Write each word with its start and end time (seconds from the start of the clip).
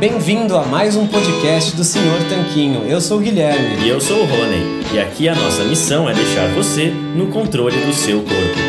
Bem-vindo 0.00 0.56
a 0.56 0.64
mais 0.64 0.96
um 0.96 1.06
podcast 1.06 1.76
do 1.76 1.84
Senhor 1.84 2.18
Tanquinho. 2.28 2.82
Eu 2.88 3.00
sou 3.00 3.18
o 3.18 3.20
Guilherme. 3.20 3.84
E 3.84 3.88
eu 3.88 4.00
sou 4.00 4.22
o 4.22 4.26
Rony. 4.26 4.82
E 4.92 4.98
aqui 4.98 5.28
a 5.28 5.36
nossa 5.36 5.62
missão 5.64 6.10
é 6.10 6.14
deixar 6.14 6.48
você 6.48 6.90
no 6.90 7.28
controle 7.28 7.78
do 7.86 7.92
seu 7.92 8.20
corpo. 8.20 8.63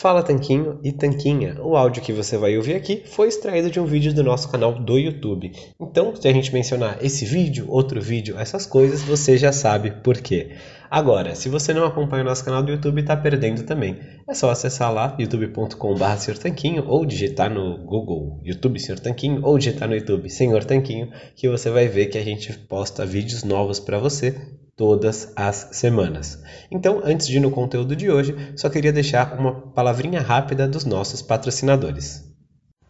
Fala 0.00 0.22
Tanquinho 0.22 0.78
e 0.84 0.92
Tanquinha. 0.92 1.56
O 1.60 1.76
áudio 1.76 2.00
que 2.00 2.12
você 2.12 2.38
vai 2.38 2.56
ouvir 2.56 2.76
aqui 2.76 3.02
foi 3.04 3.26
extraído 3.26 3.68
de 3.68 3.80
um 3.80 3.84
vídeo 3.84 4.14
do 4.14 4.22
nosso 4.22 4.48
canal 4.48 4.72
do 4.72 4.96
YouTube. 4.96 5.50
Então, 5.80 6.14
se 6.14 6.28
a 6.28 6.32
gente 6.32 6.54
mencionar 6.54 7.04
esse 7.04 7.24
vídeo, 7.24 7.66
outro 7.68 8.00
vídeo, 8.00 8.38
essas 8.38 8.64
coisas, 8.64 9.02
você 9.02 9.36
já 9.36 9.50
sabe 9.50 9.90
por 9.90 10.18
quê. 10.18 10.52
Agora, 10.88 11.34
se 11.34 11.48
você 11.48 11.74
não 11.74 11.84
acompanha 11.84 12.22
o 12.22 12.26
nosso 12.26 12.44
canal 12.44 12.62
do 12.62 12.70
YouTube, 12.70 13.00
está 13.00 13.16
perdendo 13.16 13.64
também. 13.64 13.98
É 14.28 14.34
só 14.34 14.50
acessar 14.50 14.94
lá 14.94 15.16
youtube.com.br 15.18 16.38
Tanquinho 16.40 16.84
ou 16.86 17.04
digitar 17.04 17.50
no 17.50 17.78
Google 17.78 18.40
YouTube 18.44 18.78
Senhor 18.78 19.00
Tanquinho 19.00 19.40
ou 19.42 19.58
digitar 19.58 19.88
no 19.88 19.96
YouTube 19.96 20.30
Senhor 20.30 20.64
Tanquinho 20.64 21.10
que 21.34 21.48
você 21.48 21.70
vai 21.70 21.88
ver 21.88 22.06
que 22.06 22.18
a 22.18 22.24
gente 22.24 22.56
posta 22.56 23.04
vídeos 23.04 23.42
novos 23.42 23.80
para 23.80 23.98
você 23.98 24.36
todas 24.78 25.32
as 25.34 25.70
semanas. 25.72 26.40
Então, 26.70 27.02
antes 27.04 27.26
de 27.26 27.36
ir 27.36 27.40
no 27.40 27.50
conteúdo 27.50 27.96
de 27.96 28.08
hoje, 28.08 28.34
só 28.54 28.70
queria 28.70 28.92
deixar 28.92 29.36
uma 29.36 29.52
palavrinha 29.52 30.20
rápida 30.20 30.68
dos 30.68 30.84
nossos 30.84 31.20
patrocinadores. 31.20 32.24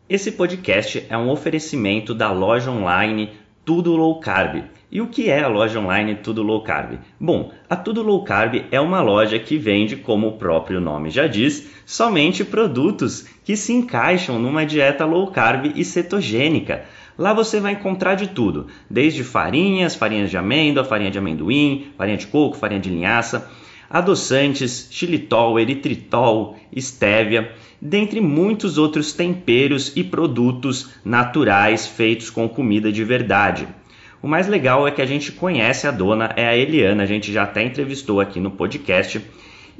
Esse 0.07 0.33
podcast 0.33 1.07
é 1.09 1.17
um 1.17 1.31
oferecimento 1.31 2.15
da 2.15 2.31
loja 2.31 2.71
online 2.71 3.33
Tudo 3.65 3.97
Low 3.97 4.21
Carb. 4.21 4.65
E 4.91 5.01
o 5.01 5.09
que 5.09 5.31
é 5.31 5.43
a 5.43 5.49
loja 5.49 5.81
online 5.81 6.17
Tudo 6.17 6.43
Low 6.43 6.63
Carb? 6.63 6.99
Bom, 7.19 7.53
a 7.69 7.77
Tudo 7.77 8.03
Low 8.03 8.23
Carb 8.23 8.67
é 8.71 8.81
uma 8.81 9.01
loja 9.01 9.39
que 9.39 9.57
vende, 9.57 9.97
como 9.97 10.29
o 10.29 10.39
próprio 10.39 10.81
nome 10.81 11.09
já 11.09 11.27
diz, 11.27 11.71
somente 11.87 12.45
produtos 12.45 13.27
que 13.45 13.57
se 13.57 13.73
encaixam 13.73 14.39
numa 14.39 14.67
dieta 14.67 15.07
low 15.07 15.31
carb 15.31 15.73
e 15.75 15.83
cetogênica. 15.85 16.85
Lá 17.19 17.35
você 17.35 17.59
vai 17.59 17.73
encontrar 17.73 18.15
de 18.15 18.29
tudo, 18.29 18.69
desde 18.89 19.25
farinhas, 19.25 19.97
farinhas 19.97 20.31
de 20.31 20.37
amêndoa, 20.37 20.85
farinha 20.85 21.11
de 21.11 21.19
amendoim, 21.19 21.89
farinha 21.99 22.17
de 22.17 22.29
coco, 22.29 22.57
farinha 22.57 22.81
de 22.81 22.89
linhaça, 22.89 23.51
adoçantes, 23.91 24.87
xilitol, 24.89 25.59
eritritol, 25.59 26.57
estévia, 26.71 27.53
dentre 27.83 28.21
muitos 28.21 28.79
outros 28.79 29.13
temperos 29.13 29.97
e 29.97 30.05
produtos 30.05 30.91
naturais 31.05 31.89
feitos 31.89 32.31
com 32.31 32.49
comida 32.49 32.93
de 32.93 33.03
verdade. 33.03 33.67
O 34.23 34.29
mais 34.29 34.47
legal 34.47 34.87
é 34.87 34.93
que 34.93 35.03
a 35.03 35.07
gente 35.07 35.33
conhece 35.33 35.89
a 35.89 35.91
dona, 35.91 36.33
é 36.37 36.47
a 36.47 36.57
Eliana, 36.57 37.03
a 37.03 37.07
gente 37.07 37.33
já 37.33 37.43
até 37.43 37.65
entrevistou 37.65 38.21
aqui 38.21 38.39
no 38.39 38.53
podcast. 38.53 39.21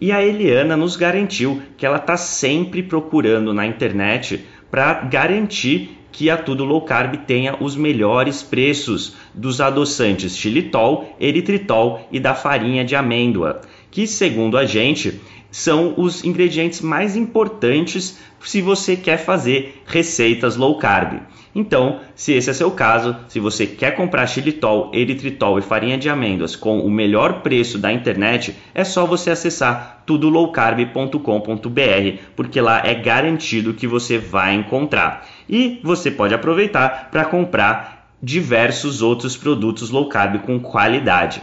E 0.01 0.11
a 0.11 0.25
Eliana 0.25 0.77
nos 0.77 0.97
garantiu 0.97 1.63
que 1.77 1.87
ela 1.87 1.99
está 1.99 2.17
sempre 2.17 2.83
procurando 2.83 3.55
na 3.55 3.65
internet 3.65 4.45
para 4.71 4.95
garantir 5.05 5.98
que 6.13 6.31
a 6.31 6.37
Tudo 6.37 6.65
Low 6.65 6.83
Carb 6.83 7.17
tenha 7.27 7.57
os 7.61 7.77
melhores 7.77 8.43
preços 8.43 9.15
dos 9.35 9.61
adoçantes 9.61 10.37
xilitol, 10.37 11.17
eritritol 11.21 12.07
e 12.11 12.19
da 12.19 12.35
farinha 12.35 12.85
de 12.85 12.97
amêndoa, 12.97 13.61
que 13.91 14.07
segundo 14.07 14.59
a 14.59 14.65
gente 14.65 15.21
são 15.51 15.95
os 15.97 16.25
ingredientes 16.25 16.81
mais 16.81 17.17
importantes 17.17 18.19
se 18.41 18.61
você 18.61 18.97
quer 18.97 19.19
fazer 19.19 19.83
receitas 19.87 20.57
low 20.57 20.79
carb. 20.79 21.21
Então, 21.55 22.01
se 22.15 22.35
esse 22.35 22.51
é 22.51 22.53
seu 22.53 22.71
caso, 22.71 23.17
se 23.27 23.41
você 23.41 23.67
quer 23.67 23.97
comprar 23.97 24.27
xilitol, 24.27 24.91
eritritol 24.95 25.59
e 25.59 25.63
farinha 25.63 25.99
de 25.99 26.09
amêndoas 26.09 26.55
com 26.55 26.81
o 26.81 26.91
melhor 26.91 27.43
preço 27.43 27.79
da 27.79 27.93
internet, 27.93 28.55
é 28.75 28.85
só 28.85 29.07
você 29.07 29.31
acessar 29.31 30.03
tudolowcarb.com.br, 30.07 32.23
porque 32.37 32.61
lá 32.61 32.87
é 32.87 32.95
garantido 32.95 33.75
que 33.75 33.87
você 33.87 34.19
vai 34.19 34.55
encontrar. 34.55 35.27
E 35.49 35.81
você 35.83 36.11
pode 36.11 36.35
aproveitar 36.35 37.09
para 37.11 37.25
comprar 37.25 38.07
diversos 38.23 39.03
outros 39.03 39.37
produtos 39.37 39.91
low 39.91 40.09
carb 40.09 40.41
com 40.43 40.61
qualidade. 40.61 41.41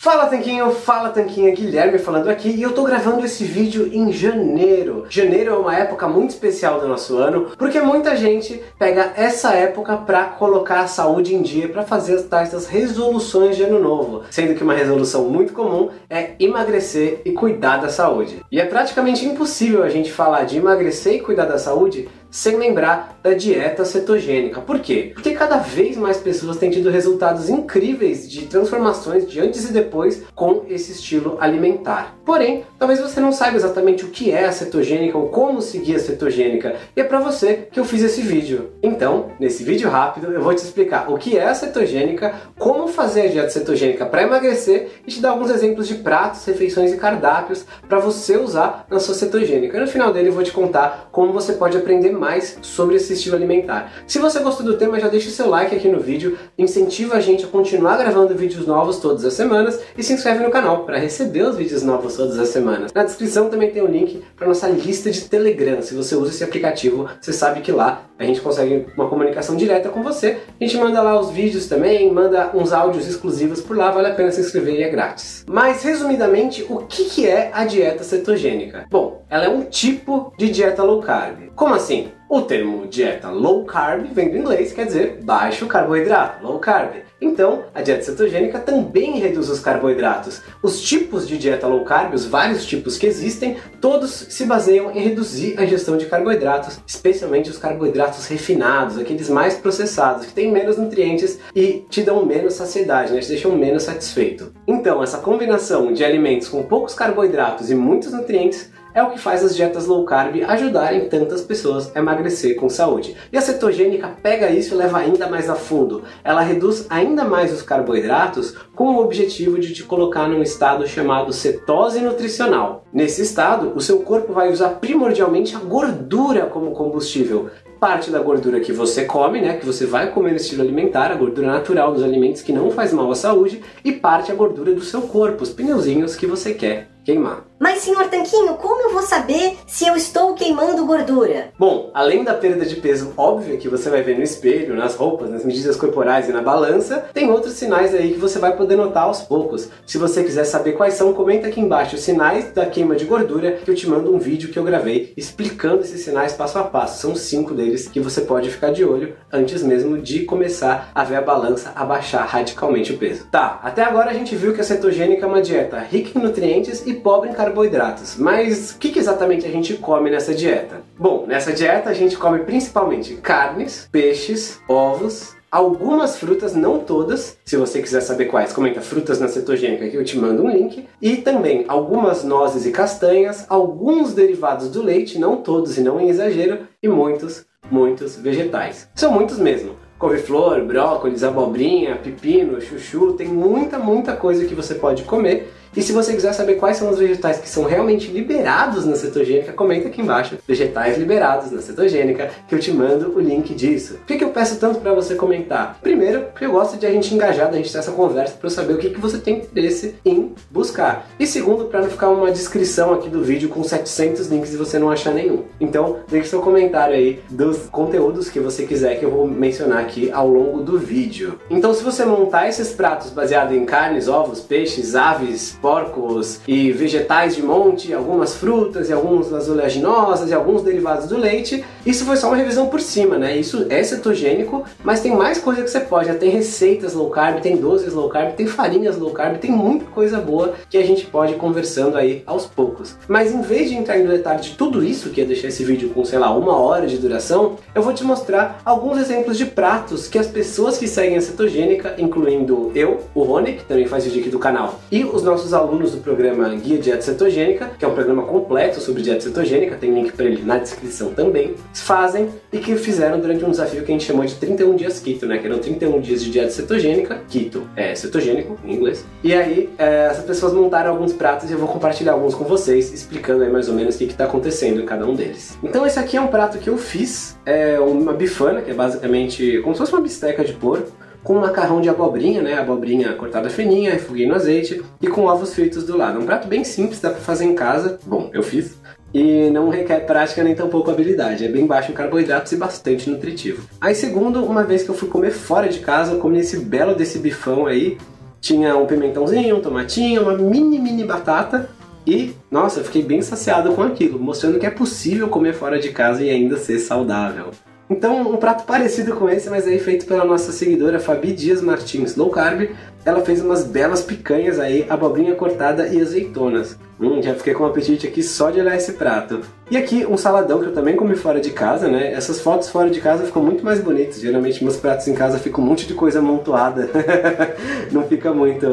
Fala 0.00 0.26
Tanquinho, 0.26 0.70
fala 0.70 1.08
Tanquinha, 1.08 1.52
Guilherme 1.52 1.98
falando 1.98 2.30
aqui 2.30 2.50
e 2.50 2.62
eu 2.62 2.72
tô 2.72 2.84
gravando 2.84 3.26
esse 3.26 3.42
vídeo 3.42 3.90
em 3.92 4.12
janeiro. 4.12 5.04
Janeiro 5.10 5.52
é 5.52 5.58
uma 5.58 5.76
época 5.76 6.06
muito 6.06 6.30
especial 6.30 6.80
do 6.80 6.86
nosso 6.86 7.16
ano, 7.16 7.50
porque 7.58 7.80
muita 7.80 8.14
gente 8.14 8.62
pega 8.78 9.12
essa 9.16 9.54
época 9.54 9.96
para 9.96 10.26
colocar 10.26 10.82
a 10.82 10.86
saúde 10.86 11.34
em 11.34 11.42
dia, 11.42 11.68
para 11.68 11.82
fazer 11.82 12.14
as 12.14 12.22
tais 12.22 12.52
das 12.52 12.68
resoluções 12.68 13.56
de 13.56 13.64
ano 13.64 13.80
novo, 13.80 14.22
sendo 14.30 14.54
que 14.54 14.62
uma 14.62 14.72
resolução 14.72 15.24
muito 15.24 15.52
comum 15.52 15.90
é 16.08 16.36
emagrecer 16.38 17.20
e 17.24 17.32
cuidar 17.32 17.78
da 17.78 17.88
saúde. 17.88 18.40
E 18.52 18.60
é 18.60 18.64
praticamente 18.64 19.26
impossível 19.26 19.82
a 19.82 19.88
gente 19.88 20.12
falar 20.12 20.44
de 20.44 20.58
emagrecer 20.58 21.14
e 21.14 21.20
cuidar 21.20 21.46
da 21.46 21.58
saúde 21.58 22.08
sem 22.30 22.56
lembrar 22.56 23.18
da 23.22 23.34
dieta 23.34 23.84
cetogênica. 23.84 24.60
Por 24.60 24.80
quê? 24.80 25.12
Porque 25.14 25.32
cada 25.32 25.56
vez 25.56 25.96
mais 25.96 26.18
pessoas 26.18 26.56
têm 26.56 26.70
tido 26.70 26.90
resultados 26.90 27.48
incríveis 27.48 28.30
de 28.30 28.46
transformações 28.46 29.28
de 29.28 29.40
antes 29.40 29.68
e 29.68 29.72
depois 29.72 30.22
com 30.34 30.64
esse 30.68 30.92
estilo 30.92 31.36
alimentar. 31.40 32.16
Porém, 32.24 32.64
talvez 32.78 33.00
você 33.00 33.20
não 33.20 33.32
saiba 33.32 33.56
exatamente 33.56 34.04
o 34.04 34.08
que 34.08 34.30
é 34.30 34.44
a 34.44 34.52
cetogênica 34.52 35.16
ou 35.16 35.28
como 35.28 35.62
seguir 35.62 35.96
a 35.96 35.98
cetogênica, 35.98 36.76
e 36.94 37.00
é 37.00 37.04
para 37.04 37.20
você 37.20 37.68
que 37.70 37.80
eu 37.80 37.84
fiz 37.84 38.02
esse 38.02 38.20
vídeo. 38.20 38.70
Então, 38.82 39.30
nesse 39.40 39.64
vídeo 39.64 39.88
rápido, 39.88 40.32
eu 40.32 40.42
vou 40.42 40.54
te 40.54 40.58
explicar 40.58 41.10
o 41.10 41.16
que 41.16 41.38
é 41.38 41.44
a 41.44 41.54
cetogênica, 41.54 42.34
como 42.58 42.88
fazer 42.88 43.22
a 43.22 43.28
dieta 43.28 43.50
cetogênica 43.50 44.04
para 44.04 44.22
emagrecer 44.22 45.00
e 45.06 45.10
te 45.10 45.20
dar 45.20 45.30
alguns 45.30 45.50
exemplos 45.50 45.88
de 45.88 45.94
pratos, 45.94 46.44
refeições 46.44 46.92
e 46.92 46.96
cardápios 46.96 47.64
para 47.88 47.98
você 47.98 48.36
usar 48.36 48.86
na 48.90 49.00
sua 49.00 49.14
cetogênica. 49.14 49.76
E 49.76 49.80
no 49.80 49.86
final 49.86 50.12
dele 50.12 50.28
eu 50.28 50.32
vou 50.32 50.42
te 50.42 50.52
contar 50.52 51.08
como 51.10 51.32
você 51.32 51.54
pode 51.54 51.76
aprender 51.76 52.10
mais 52.18 52.58
sobre 52.62 52.96
esse 52.96 53.12
estilo 53.12 53.36
alimentar. 53.36 53.92
Se 54.06 54.18
você 54.18 54.40
gostou 54.40 54.66
do 54.66 54.76
tema, 54.76 54.98
já 54.98 55.08
deixa 55.08 55.28
o 55.28 55.32
seu 55.32 55.48
like 55.48 55.74
aqui 55.74 55.88
no 55.88 56.00
vídeo, 56.00 56.38
incentiva 56.58 57.16
a 57.16 57.20
gente 57.20 57.44
a 57.44 57.48
continuar 57.48 57.96
gravando 57.96 58.34
vídeos 58.34 58.66
novos 58.66 58.98
todas 58.98 59.24
as 59.24 59.34
semanas 59.34 59.80
e 59.96 60.02
se 60.02 60.12
inscreve 60.12 60.42
no 60.42 60.50
canal 60.50 60.84
para 60.84 60.98
receber 60.98 61.42
os 61.42 61.56
vídeos 61.56 61.82
novos 61.82 62.16
todas 62.16 62.38
as 62.38 62.48
semanas. 62.48 62.92
Na 62.92 63.04
descrição 63.04 63.48
também 63.48 63.70
tem 63.70 63.82
um 63.82 63.86
link 63.86 64.22
para 64.36 64.48
nossa 64.48 64.68
lista 64.68 65.10
de 65.10 65.22
Telegram. 65.22 65.80
Se 65.82 65.94
você 65.94 66.14
usa 66.14 66.30
esse 66.30 66.44
aplicativo, 66.44 67.08
você 67.20 67.32
sabe 67.32 67.60
que 67.60 67.70
lá 67.70 68.07
a 68.18 68.24
gente 68.24 68.40
consegue 68.40 68.86
uma 68.96 69.08
comunicação 69.08 69.56
direta 69.56 69.88
com 69.88 70.02
você. 70.02 70.40
A 70.60 70.64
gente 70.64 70.76
manda 70.76 71.00
lá 71.00 71.18
os 71.18 71.30
vídeos 71.30 71.66
também, 71.66 72.12
manda 72.12 72.50
uns 72.54 72.72
áudios 72.72 73.06
exclusivos 73.06 73.60
por 73.60 73.76
lá, 73.76 73.90
vale 73.90 74.08
a 74.08 74.14
pena 74.14 74.32
se 74.32 74.40
inscrever 74.40 74.74
e 74.74 74.82
é 74.82 74.88
grátis. 74.88 75.44
Mas 75.48 75.82
resumidamente, 75.82 76.66
o 76.68 76.78
que, 76.78 77.04
que 77.04 77.26
é 77.26 77.50
a 77.52 77.64
dieta 77.64 78.02
cetogênica? 78.02 78.86
Bom, 78.90 79.24
ela 79.30 79.44
é 79.44 79.48
um 79.48 79.62
tipo 79.62 80.32
de 80.36 80.50
dieta 80.50 80.82
low 80.82 81.00
carb. 81.00 81.50
Como 81.54 81.74
assim? 81.74 82.08
O 82.28 82.42
termo 82.42 82.86
dieta 82.86 83.30
low 83.30 83.64
carb 83.64 84.06
vem 84.12 84.30
do 84.30 84.36
inglês, 84.36 84.72
quer 84.72 84.86
dizer 84.86 85.20
baixo 85.22 85.66
carboidrato, 85.66 86.44
low 86.44 86.58
carb. 86.58 87.07
Então, 87.20 87.64
a 87.74 87.82
dieta 87.82 88.02
cetogênica 88.02 88.58
também 88.60 89.18
reduz 89.18 89.48
os 89.48 89.58
carboidratos. 89.58 90.40
Os 90.62 90.80
tipos 90.80 91.26
de 91.26 91.36
dieta 91.36 91.66
low 91.66 91.84
carb, 91.84 92.14
os 92.14 92.24
vários 92.24 92.64
tipos 92.64 92.96
que 92.96 93.06
existem, 93.06 93.56
todos 93.80 94.10
se 94.28 94.44
baseiam 94.44 94.90
em 94.92 95.00
reduzir 95.00 95.58
a 95.58 95.64
ingestão 95.64 95.96
de 95.96 96.06
carboidratos, 96.06 96.80
especialmente 96.86 97.50
os 97.50 97.58
carboidratos 97.58 98.26
refinados, 98.26 98.98
aqueles 98.98 99.28
mais 99.28 99.54
processados, 99.54 100.26
que 100.26 100.32
têm 100.32 100.52
menos 100.52 100.76
nutrientes 100.76 101.38
e 101.54 101.84
te 101.90 102.02
dão 102.02 102.24
menos 102.24 102.54
saciedade, 102.54 103.12
né? 103.12 103.20
te 103.20 103.28
deixam 103.28 103.52
menos 103.52 103.82
satisfeito. 103.82 104.52
Então, 104.66 105.02
essa 105.02 105.18
combinação 105.18 105.92
de 105.92 106.04
alimentos 106.04 106.48
com 106.48 106.62
poucos 106.62 106.94
carboidratos 106.94 107.70
e 107.70 107.74
muitos 107.74 108.12
nutrientes 108.12 108.70
é 108.94 109.02
o 109.02 109.10
que 109.10 109.18
faz 109.18 109.44
as 109.44 109.54
dietas 109.54 109.86
low 109.86 110.04
carb 110.04 110.42
ajudarem 110.46 111.08
tantas 111.08 111.42
pessoas 111.42 111.94
a 111.94 111.98
emagrecer 111.98 112.56
com 112.56 112.68
saúde. 112.68 113.16
E 113.32 113.36
a 113.36 113.40
cetogênica 113.40 114.08
pega 114.22 114.50
isso 114.50 114.74
e 114.74 114.76
leva 114.76 114.98
ainda 114.98 115.28
mais 115.28 115.48
a 115.48 115.54
fundo. 115.54 116.02
Ela 116.24 116.40
reduz 116.40 116.86
ainda 116.88 117.24
mais 117.24 117.52
os 117.52 117.62
carboidratos 117.62 118.56
com 118.74 118.94
o 118.94 119.00
objetivo 119.00 119.58
de 119.58 119.72
te 119.72 119.84
colocar 119.84 120.28
num 120.28 120.42
estado 120.42 120.86
chamado 120.86 121.32
cetose 121.32 122.00
nutricional. 122.00 122.84
Nesse 122.92 123.22
estado, 123.22 123.72
o 123.74 123.80
seu 123.80 124.00
corpo 124.00 124.32
vai 124.32 124.50
usar 124.50 124.70
primordialmente 124.70 125.54
a 125.54 125.60
gordura 125.60 126.46
como 126.46 126.72
combustível 126.72 127.50
parte 127.78 128.10
da 128.10 128.18
gordura 128.18 128.58
que 128.58 128.72
você 128.72 129.04
come, 129.04 129.40
né, 129.40 129.56
que 129.56 129.64
você 129.64 129.86
vai 129.86 130.10
comer 130.10 130.30
no 130.30 130.36
estilo 130.36 130.62
alimentar, 130.62 131.12
a 131.12 131.14
gordura 131.14 131.46
natural 131.46 131.92
dos 131.92 132.02
alimentos 132.02 132.42
que 132.42 132.52
não 132.52 132.72
faz 132.72 132.92
mal 132.92 133.08
à 133.08 133.14
saúde, 133.14 133.62
e 133.84 133.92
parte 133.92 134.32
a 134.32 134.34
gordura 134.34 134.74
do 134.74 134.82
seu 134.82 135.02
corpo, 135.02 135.44
os 135.44 135.50
pneuzinhos 135.50 136.16
que 136.16 136.26
você 136.26 136.54
quer 136.54 136.88
queimar. 137.08 137.48
Mas, 137.58 137.80
senhor 137.80 138.06
Tanquinho, 138.08 138.54
como 138.54 138.82
eu 138.82 138.92
vou 138.92 139.02
saber 139.02 139.56
se 139.66 139.86
eu 139.86 139.96
estou 139.96 140.34
queimando 140.34 140.86
gordura? 140.86 141.48
Bom, 141.58 141.90
além 141.92 142.22
da 142.22 142.34
perda 142.34 142.64
de 142.64 142.76
peso 142.76 143.12
óbvia 143.16 143.56
que 143.56 143.68
você 143.68 143.90
vai 143.90 144.00
ver 144.00 144.16
no 144.16 144.22
espelho, 144.22 144.76
nas 144.76 144.94
roupas, 144.94 145.28
nas 145.28 145.44
medidas 145.44 145.74
corporais 145.74 146.28
e 146.28 146.32
na 146.32 146.40
balança, 146.40 147.08
tem 147.12 147.30
outros 147.30 147.54
sinais 147.54 147.94
aí 147.94 148.12
que 148.12 148.18
você 148.18 148.38
vai 148.38 148.56
poder 148.56 148.76
notar 148.76 149.04
aos 149.04 149.22
poucos. 149.22 149.70
Se 149.86 149.98
você 149.98 150.22
quiser 150.22 150.44
saber 150.44 150.72
quais 150.72 150.94
são, 150.94 151.12
comenta 151.12 151.48
aqui 151.48 151.60
embaixo 151.60 151.96
os 151.96 152.02
sinais 152.02 152.52
da 152.52 152.66
queima 152.66 152.94
de 152.94 153.06
gordura 153.06 153.52
que 153.52 153.68
eu 153.68 153.74
te 153.74 153.88
mando 153.88 154.14
um 154.14 154.18
vídeo 154.18 154.50
que 154.50 154.58
eu 154.58 154.64
gravei 154.64 155.12
explicando 155.16 155.80
esses 155.80 156.02
sinais 156.02 156.34
passo 156.34 156.58
a 156.58 156.64
passo. 156.64 157.00
São 157.00 157.16
cinco 157.16 157.54
deles 157.54 157.88
que 157.88 157.98
você 157.98 158.20
pode 158.20 158.50
ficar 158.50 158.70
de 158.70 158.84
olho 158.84 159.16
antes 159.32 159.62
mesmo 159.62 159.98
de 159.98 160.24
começar 160.24 160.92
a 160.94 161.02
ver 161.02 161.16
a 161.16 161.22
balança 161.22 161.72
abaixar 161.74 162.24
radicalmente 162.28 162.92
o 162.92 162.98
peso. 162.98 163.26
Tá, 163.32 163.58
até 163.64 163.82
agora 163.82 164.10
a 164.10 164.14
gente 164.14 164.36
viu 164.36 164.54
que 164.54 164.60
a 164.60 164.64
cetogênica 164.64 165.24
é 165.24 165.28
uma 165.28 165.42
dieta 165.42 165.78
rica 165.80 166.16
em 166.16 166.22
nutrientes 166.22 166.86
e 166.86 166.97
pobre 166.98 167.30
em 167.30 167.34
carboidratos. 167.34 168.16
Mas 168.16 168.72
o 168.72 168.78
que, 168.78 168.90
que 168.90 168.98
exatamente 168.98 169.46
a 169.46 169.50
gente 169.50 169.74
come 169.74 170.10
nessa 170.10 170.34
dieta? 170.34 170.82
Bom, 170.98 171.24
nessa 171.26 171.52
dieta 171.52 171.90
a 171.90 171.94
gente 171.94 172.16
come 172.16 172.40
principalmente 172.40 173.14
carnes, 173.16 173.88
peixes, 173.90 174.60
ovos, 174.68 175.36
algumas 175.50 176.18
frutas, 176.18 176.54
não 176.54 176.78
todas. 176.78 177.38
Se 177.44 177.56
você 177.56 177.80
quiser 177.80 178.00
saber 178.00 178.26
quais, 178.26 178.52
comenta 178.52 178.80
frutas 178.80 179.18
na 179.18 179.28
cetogênica 179.28 179.88
que 179.88 179.96
eu 179.96 180.04
te 180.04 180.18
mando 180.18 180.44
um 180.44 180.50
link. 180.50 180.86
E 181.00 181.16
também 181.16 181.64
algumas 181.68 182.24
nozes 182.24 182.66
e 182.66 182.70
castanhas, 182.70 183.46
alguns 183.48 184.14
derivados 184.14 184.68
do 184.70 184.82
leite, 184.82 185.18
não 185.18 185.36
todos 185.36 185.76
e 185.78 185.80
não 185.82 186.00
em 186.00 186.08
exagero, 186.08 186.60
e 186.82 186.88
muitos, 186.88 187.44
muitos 187.70 188.16
vegetais. 188.16 188.88
São 188.94 189.12
muitos 189.12 189.38
mesmo. 189.38 189.76
Couve-flor, 189.98 190.64
brócolis, 190.64 191.24
abobrinha, 191.24 191.96
pepino, 191.96 192.60
chuchu, 192.60 193.14
tem 193.14 193.26
muita, 193.26 193.80
muita 193.80 194.14
coisa 194.14 194.44
que 194.44 194.54
você 194.54 194.76
pode 194.76 195.02
comer 195.02 195.52
e 195.76 195.82
se 195.82 195.92
você 195.92 196.12
quiser 196.12 196.32
saber 196.32 196.54
quais 196.54 196.76
são 196.76 196.90
os 196.90 196.98
vegetais 196.98 197.38
que 197.38 197.48
são 197.48 197.64
realmente 197.64 198.10
liberados 198.10 198.84
na 198.84 198.96
cetogênica, 198.96 199.52
comenta 199.52 199.88
aqui 199.88 200.00
embaixo, 200.00 200.36
vegetais 200.46 200.98
liberados 200.98 201.50
na 201.50 201.60
cetogênica, 201.60 202.30
que 202.48 202.54
eu 202.54 202.58
te 202.58 202.72
mando 202.72 203.14
o 203.16 203.20
link 203.20 203.54
disso. 203.54 203.94
Por 203.94 204.06
que, 204.06 204.18
que 204.18 204.24
eu 204.24 204.30
peço 204.30 204.56
tanto 204.56 204.80
para 204.80 204.92
você 204.94 205.14
comentar? 205.14 205.78
Primeiro, 205.82 206.22
porque 206.32 206.46
eu 206.46 206.52
gosto 206.52 206.76
de 206.76 206.86
a 206.86 206.90
gente 206.90 207.14
engajar, 207.14 207.50
da 207.50 207.56
gente 207.56 207.70
ter 207.70 207.78
essa 207.78 207.92
conversa 207.92 208.34
para 208.36 208.46
eu 208.46 208.50
saber 208.50 208.72
o 208.72 208.78
que, 208.78 208.90
que 208.90 209.00
você 209.00 209.18
tem 209.18 209.38
interesse 209.38 209.96
em 210.04 210.32
buscar. 210.50 211.06
E 211.18 211.26
segundo, 211.26 211.66
para 211.66 211.82
não 211.82 211.90
ficar 211.90 212.08
uma 212.08 212.30
descrição 212.30 212.92
aqui 212.92 213.08
do 213.08 213.22
vídeo 213.22 213.48
com 213.48 213.62
700 213.62 214.28
links 214.28 214.54
e 214.54 214.56
você 214.56 214.78
não 214.78 214.90
achar 214.90 215.12
nenhum. 215.12 215.44
Então, 215.60 215.98
deixe 216.08 216.28
seu 216.28 216.40
comentário 216.40 216.94
aí 216.94 217.20
dos 217.30 217.66
conteúdos 217.70 218.28
que 218.28 218.40
você 218.40 218.64
quiser 218.64 218.98
que 218.98 219.04
eu 219.04 219.10
vou 219.10 219.26
mencionar 219.26 219.80
aqui 219.80 220.10
ao 220.10 220.28
longo 220.28 220.60
do 220.60 220.78
vídeo. 220.78 221.38
Então, 221.50 221.74
se 221.74 221.82
você 221.82 222.04
montar 222.04 222.48
esses 222.48 222.72
pratos 222.72 223.10
baseados 223.10 223.54
em 223.54 223.64
carnes, 223.64 224.08
ovos, 224.08 224.40
peixes, 224.40 224.94
aves, 224.94 225.57
porcos 225.60 226.40
e 226.46 226.72
vegetais 226.72 227.36
de 227.36 227.42
monte, 227.42 227.92
algumas 227.92 228.34
frutas 228.36 228.88
e 228.88 228.92
algumas 228.92 229.48
oleaginosas 229.48 230.30
e 230.30 230.34
alguns 230.34 230.62
derivados 230.62 231.06
do 231.06 231.16
leite. 231.16 231.64
Isso 231.84 232.04
foi 232.04 232.16
só 232.16 232.28
uma 232.28 232.36
revisão 232.36 232.68
por 232.68 232.80
cima, 232.80 233.18
né? 233.18 233.36
Isso 233.36 233.66
é 233.68 233.82
cetogênico, 233.82 234.64
mas 234.82 235.00
tem 235.00 235.14
mais 235.14 235.38
coisa 235.38 235.62
que 235.62 235.70
você 235.70 235.80
pode. 235.80 236.08
Já 236.08 236.14
tem 236.14 236.30
receitas 236.30 236.94
low 236.94 237.10
carb, 237.10 237.40
tem 237.40 237.56
doces 237.56 237.92
low 237.92 238.08
carb, 238.08 238.34
tem 238.34 238.46
farinhas 238.46 238.96
low 238.96 239.10
carb, 239.10 239.38
tem 239.38 239.50
muita 239.50 239.86
coisa 239.86 240.18
boa 240.18 240.54
que 240.68 240.78
a 240.78 240.84
gente 240.84 241.06
pode 241.06 241.32
ir 241.32 241.36
conversando 241.36 241.96
aí 241.96 242.22
aos 242.26 242.46
poucos. 242.46 242.96
Mas 243.08 243.32
em 243.32 243.40
vez 243.40 243.68
de 243.68 243.76
entrar 243.76 243.98
no 243.98 244.08
detalhe 244.08 244.40
de 244.40 244.50
tudo 244.50 244.84
isso, 244.84 245.10
que 245.10 245.20
é 245.20 245.24
deixar 245.24 245.48
esse 245.48 245.64
vídeo 245.64 245.90
com, 245.90 246.04
sei 246.04 246.18
lá, 246.18 246.34
uma 246.36 246.56
hora 246.56 246.86
de 246.86 246.98
duração, 246.98 247.56
eu 247.74 247.82
vou 247.82 247.92
te 247.92 248.04
mostrar 248.04 248.60
alguns 248.64 248.98
exemplos 248.98 249.36
de 249.36 249.46
pratos 249.46 250.08
que 250.08 250.18
as 250.18 250.26
pessoas 250.26 250.78
que 250.78 250.86
seguem 250.86 251.16
a 251.16 251.20
cetogênica, 251.20 251.94
incluindo 251.98 252.70
eu, 252.74 253.00
o 253.14 253.22
Rony, 253.22 253.54
que 253.54 253.64
também 253.64 253.86
faz 253.86 254.04
vídeo 254.04 254.20
aqui 254.20 254.30
do 254.30 254.38
canal, 254.38 254.80
e 254.90 255.04
os 255.04 255.22
nossos 255.22 255.47
nossos 255.48 255.54
alunos 255.54 255.92
do 255.92 255.98
programa 255.98 256.48
Guia 256.54 256.78
Dieta 256.78 257.02
Cetogênica, 257.02 257.70
que 257.78 257.84
é 257.84 257.88
um 257.88 257.94
programa 257.94 258.22
completo 258.24 258.80
sobre 258.80 259.02
dieta 259.02 259.22
cetogênica, 259.22 259.76
tem 259.76 259.94
link 259.94 260.12
para 260.12 260.26
ele 260.26 260.42
na 260.42 260.58
descrição 260.58 261.12
também, 261.14 261.54
fazem 261.72 262.28
e 262.52 262.58
que 262.58 262.76
fizeram 262.76 263.18
durante 263.18 263.44
um 263.44 263.50
desafio 263.50 263.82
que 263.82 263.90
a 263.90 263.94
gente 263.94 264.04
chamou 264.04 264.24
de 264.24 264.34
31 264.34 264.76
dias 264.76 265.00
keto, 265.00 265.26
né? 265.26 265.38
Que 265.38 265.46
eram 265.46 265.58
31 265.58 266.00
dias 266.00 266.22
de 266.22 266.30
dieta 266.30 266.50
cetogênica, 266.50 267.22
keto 267.28 267.66
é 267.76 267.94
cetogênico 267.94 268.58
em 268.64 268.74
inglês. 268.74 269.04
E 269.22 269.32
aí, 269.32 269.70
é, 269.78 270.08
essas 270.10 270.24
pessoas 270.24 270.52
montaram 270.52 270.90
alguns 270.90 271.12
pratos 271.12 271.48
e 271.48 271.52
eu 271.52 271.58
vou 271.58 271.68
compartilhar 271.68 272.12
alguns 272.12 272.34
com 272.34 272.44
vocês, 272.44 272.92
explicando 272.92 273.42
aí 273.42 273.50
mais 273.50 273.68
ou 273.68 273.74
menos 273.74 273.94
o 273.94 273.98
que 273.98 274.04
está 274.04 274.24
acontecendo 274.24 274.82
em 274.82 274.86
cada 274.86 275.06
um 275.06 275.14
deles. 275.14 275.56
Então 275.62 275.86
esse 275.86 275.98
aqui 275.98 276.16
é 276.16 276.20
um 276.20 276.28
prato 276.28 276.58
que 276.58 276.68
eu 276.68 276.76
fiz, 276.76 277.38
é 277.46 277.80
uma 277.80 278.12
bifana, 278.12 278.60
que 278.60 278.70
é 278.70 278.74
basicamente 278.74 279.60
como 279.62 279.74
se 279.74 279.80
fosse 279.80 279.92
uma 279.92 280.02
bisteca 280.02 280.44
de 280.44 280.52
porco, 280.52 280.92
com 281.28 281.34
macarrão 281.34 281.82
de 281.82 281.90
abobrinha, 281.90 282.40
né? 282.40 282.54
Abobrinha 282.54 283.12
cortada 283.12 283.50
fininha, 283.50 283.92
refoguei 283.92 284.26
no 284.26 284.34
azeite 284.34 284.82
e 284.98 285.08
com 285.08 285.26
ovos 285.26 285.52
fritos 285.52 285.84
do 285.84 285.94
lado. 285.94 286.18
Um 286.18 286.24
prato 286.24 286.48
bem 286.48 286.64
simples, 286.64 287.02
dá 287.02 287.10
pra 287.10 287.20
fazer 287.20 287.44
em 287.44 287.54
casa. 287.54 287.98
Bom, 288.06 288.30
eu 288.32 288.42
fiz. 288.42 288.78
E 289.12 289.50
não 289.50 289.68
requer 289.68 290.06
prática 290.06 290.42
nem 290.42 290.54
tampouco 290.54 290.90
habilidade, 290.90 291.44
é 291.44 291.48
bem 291.48 291.66
baixo 291.66 291.92
em 291.92 291.94
carboidratos 291.94 292.52
e 292.52 292.56
bastante 292.56 293.10
nutritivo. 293.10 293.68
Aí 293.78 293.94
segundo, 293.94 294.42
uma 294.42 294.64
vez 294.64 294.82
que 294.82 294.88
eu 294.88 294.94
fui 294.94 295.06
comer 295.08 295.30
fora 295.30 295.68
de 295.68 295.80
casa, 295.80 296.12
eu 296.12 296.18
comi 296.18 296.38
esse 296.38 296.60
belo 296.60 296.94
desse 296.94 297.18
bifão 297.18 297.66
aí, 297.66 297.98
tinha 298.40 298.74
um 298.78 298.86
pimentãozinho, 298.86 299.56
um 299.56 299.60
tomatinho, 299.60 300.22
uma 300.22 300.32
mini 300.32 300.78
mini 300.78 301.04
batata 301.04 301.68
e, 302.06 302.34
nossa, 302.50 302.80
eu 302.80 302.84
fiquei 302.84 303.02
bem 303.02 303.20
saciado 303.20 303.72
com 303.74 303.82
aquilo, 303.82 304.18
mostrando 304.18 304.58
que 304.58 304.64
é 304.64 304.70
possível 304.70 305.28
comer 305.28 305.52
fora 305.52 305.78
de 305.78 305.90
casa 305.90 306.24
e 306.24 306.30
ainda 306.30 306.56
ser 306.56 306.78
saudável. 306.78 307.50
Então, 307.90 308.32
um 308.32 308.36
prato 308.36 308.64
parecido 308.64 309.16
com 309.16 309.28
esse, 309.30 309.48
mas 309.48 309.66
aí 309.66 309.78
feito 309.78 310.04
pela 310.04 310.24
nossa 310.24 310.52
seguidora 310.52 311.00
Fabi 311.00 311.32
Dias 311.32 311.62
Martins 311.62 312.16
Low 312.16 312.28
Carb, 312.30 312.68
ela 313.04 313.24
fez 313.24 313.40
umas 313.40 313.64
belas 313.64 314.02
picanhas 314.02 314.60
aí, 314.60 314.84
abobrinha 314.88 315.34
cortada 315.34 315.88
e 315.88 316.00
azeitonas. 316.00 316.76
Hum, 317.00 317.22
já 317.22 317.32
fiquei 317.34 317.54
com 317.54 317.62
um 317.62 317.66
apetite 317.66 318.06
aqui 318.06 318.22
só 318.22 318.50
de 318.50 318.60
olhar 318.60 318.76
esse 318.76 318.92
prato. 318.92 319.40
E 319.70 319.76
aqui 319.76 320.04
um 320.04 320.16
saladão 320.16 320.60
que 320.60 320.66
eu 320.66 320.74
também 320.74 320.96
comi 320.96 321.14
fora 321.14 321.40
de 321.40 321.50
casa, 321.50 321.88
né? 321.88 322.12
Essas 322.12 322.40
fotos 322.40 322.68
fora 322.68 322.90
de 322.90 323.00
casa 323.00 323.24
ficam 323.24 323.42
muito 323.42 323.64
mais 323.64 323.80
bonitas. 323.80 324.20
Geralmente 324.20 324.62
meus 324.62 324.76
pratos 324.76 325.06
em 325.06 325.14
casa 325.14 325.38
ficam 325.38 325.62
um 325.62 325.66
monte 325.66 325.86
de 325.86 325.94
coisa 325.94 326.18
amontoada. 326.18 326.90
Não 327.92 328.02
fica 328.02 328.34
muito, 328.34 328.66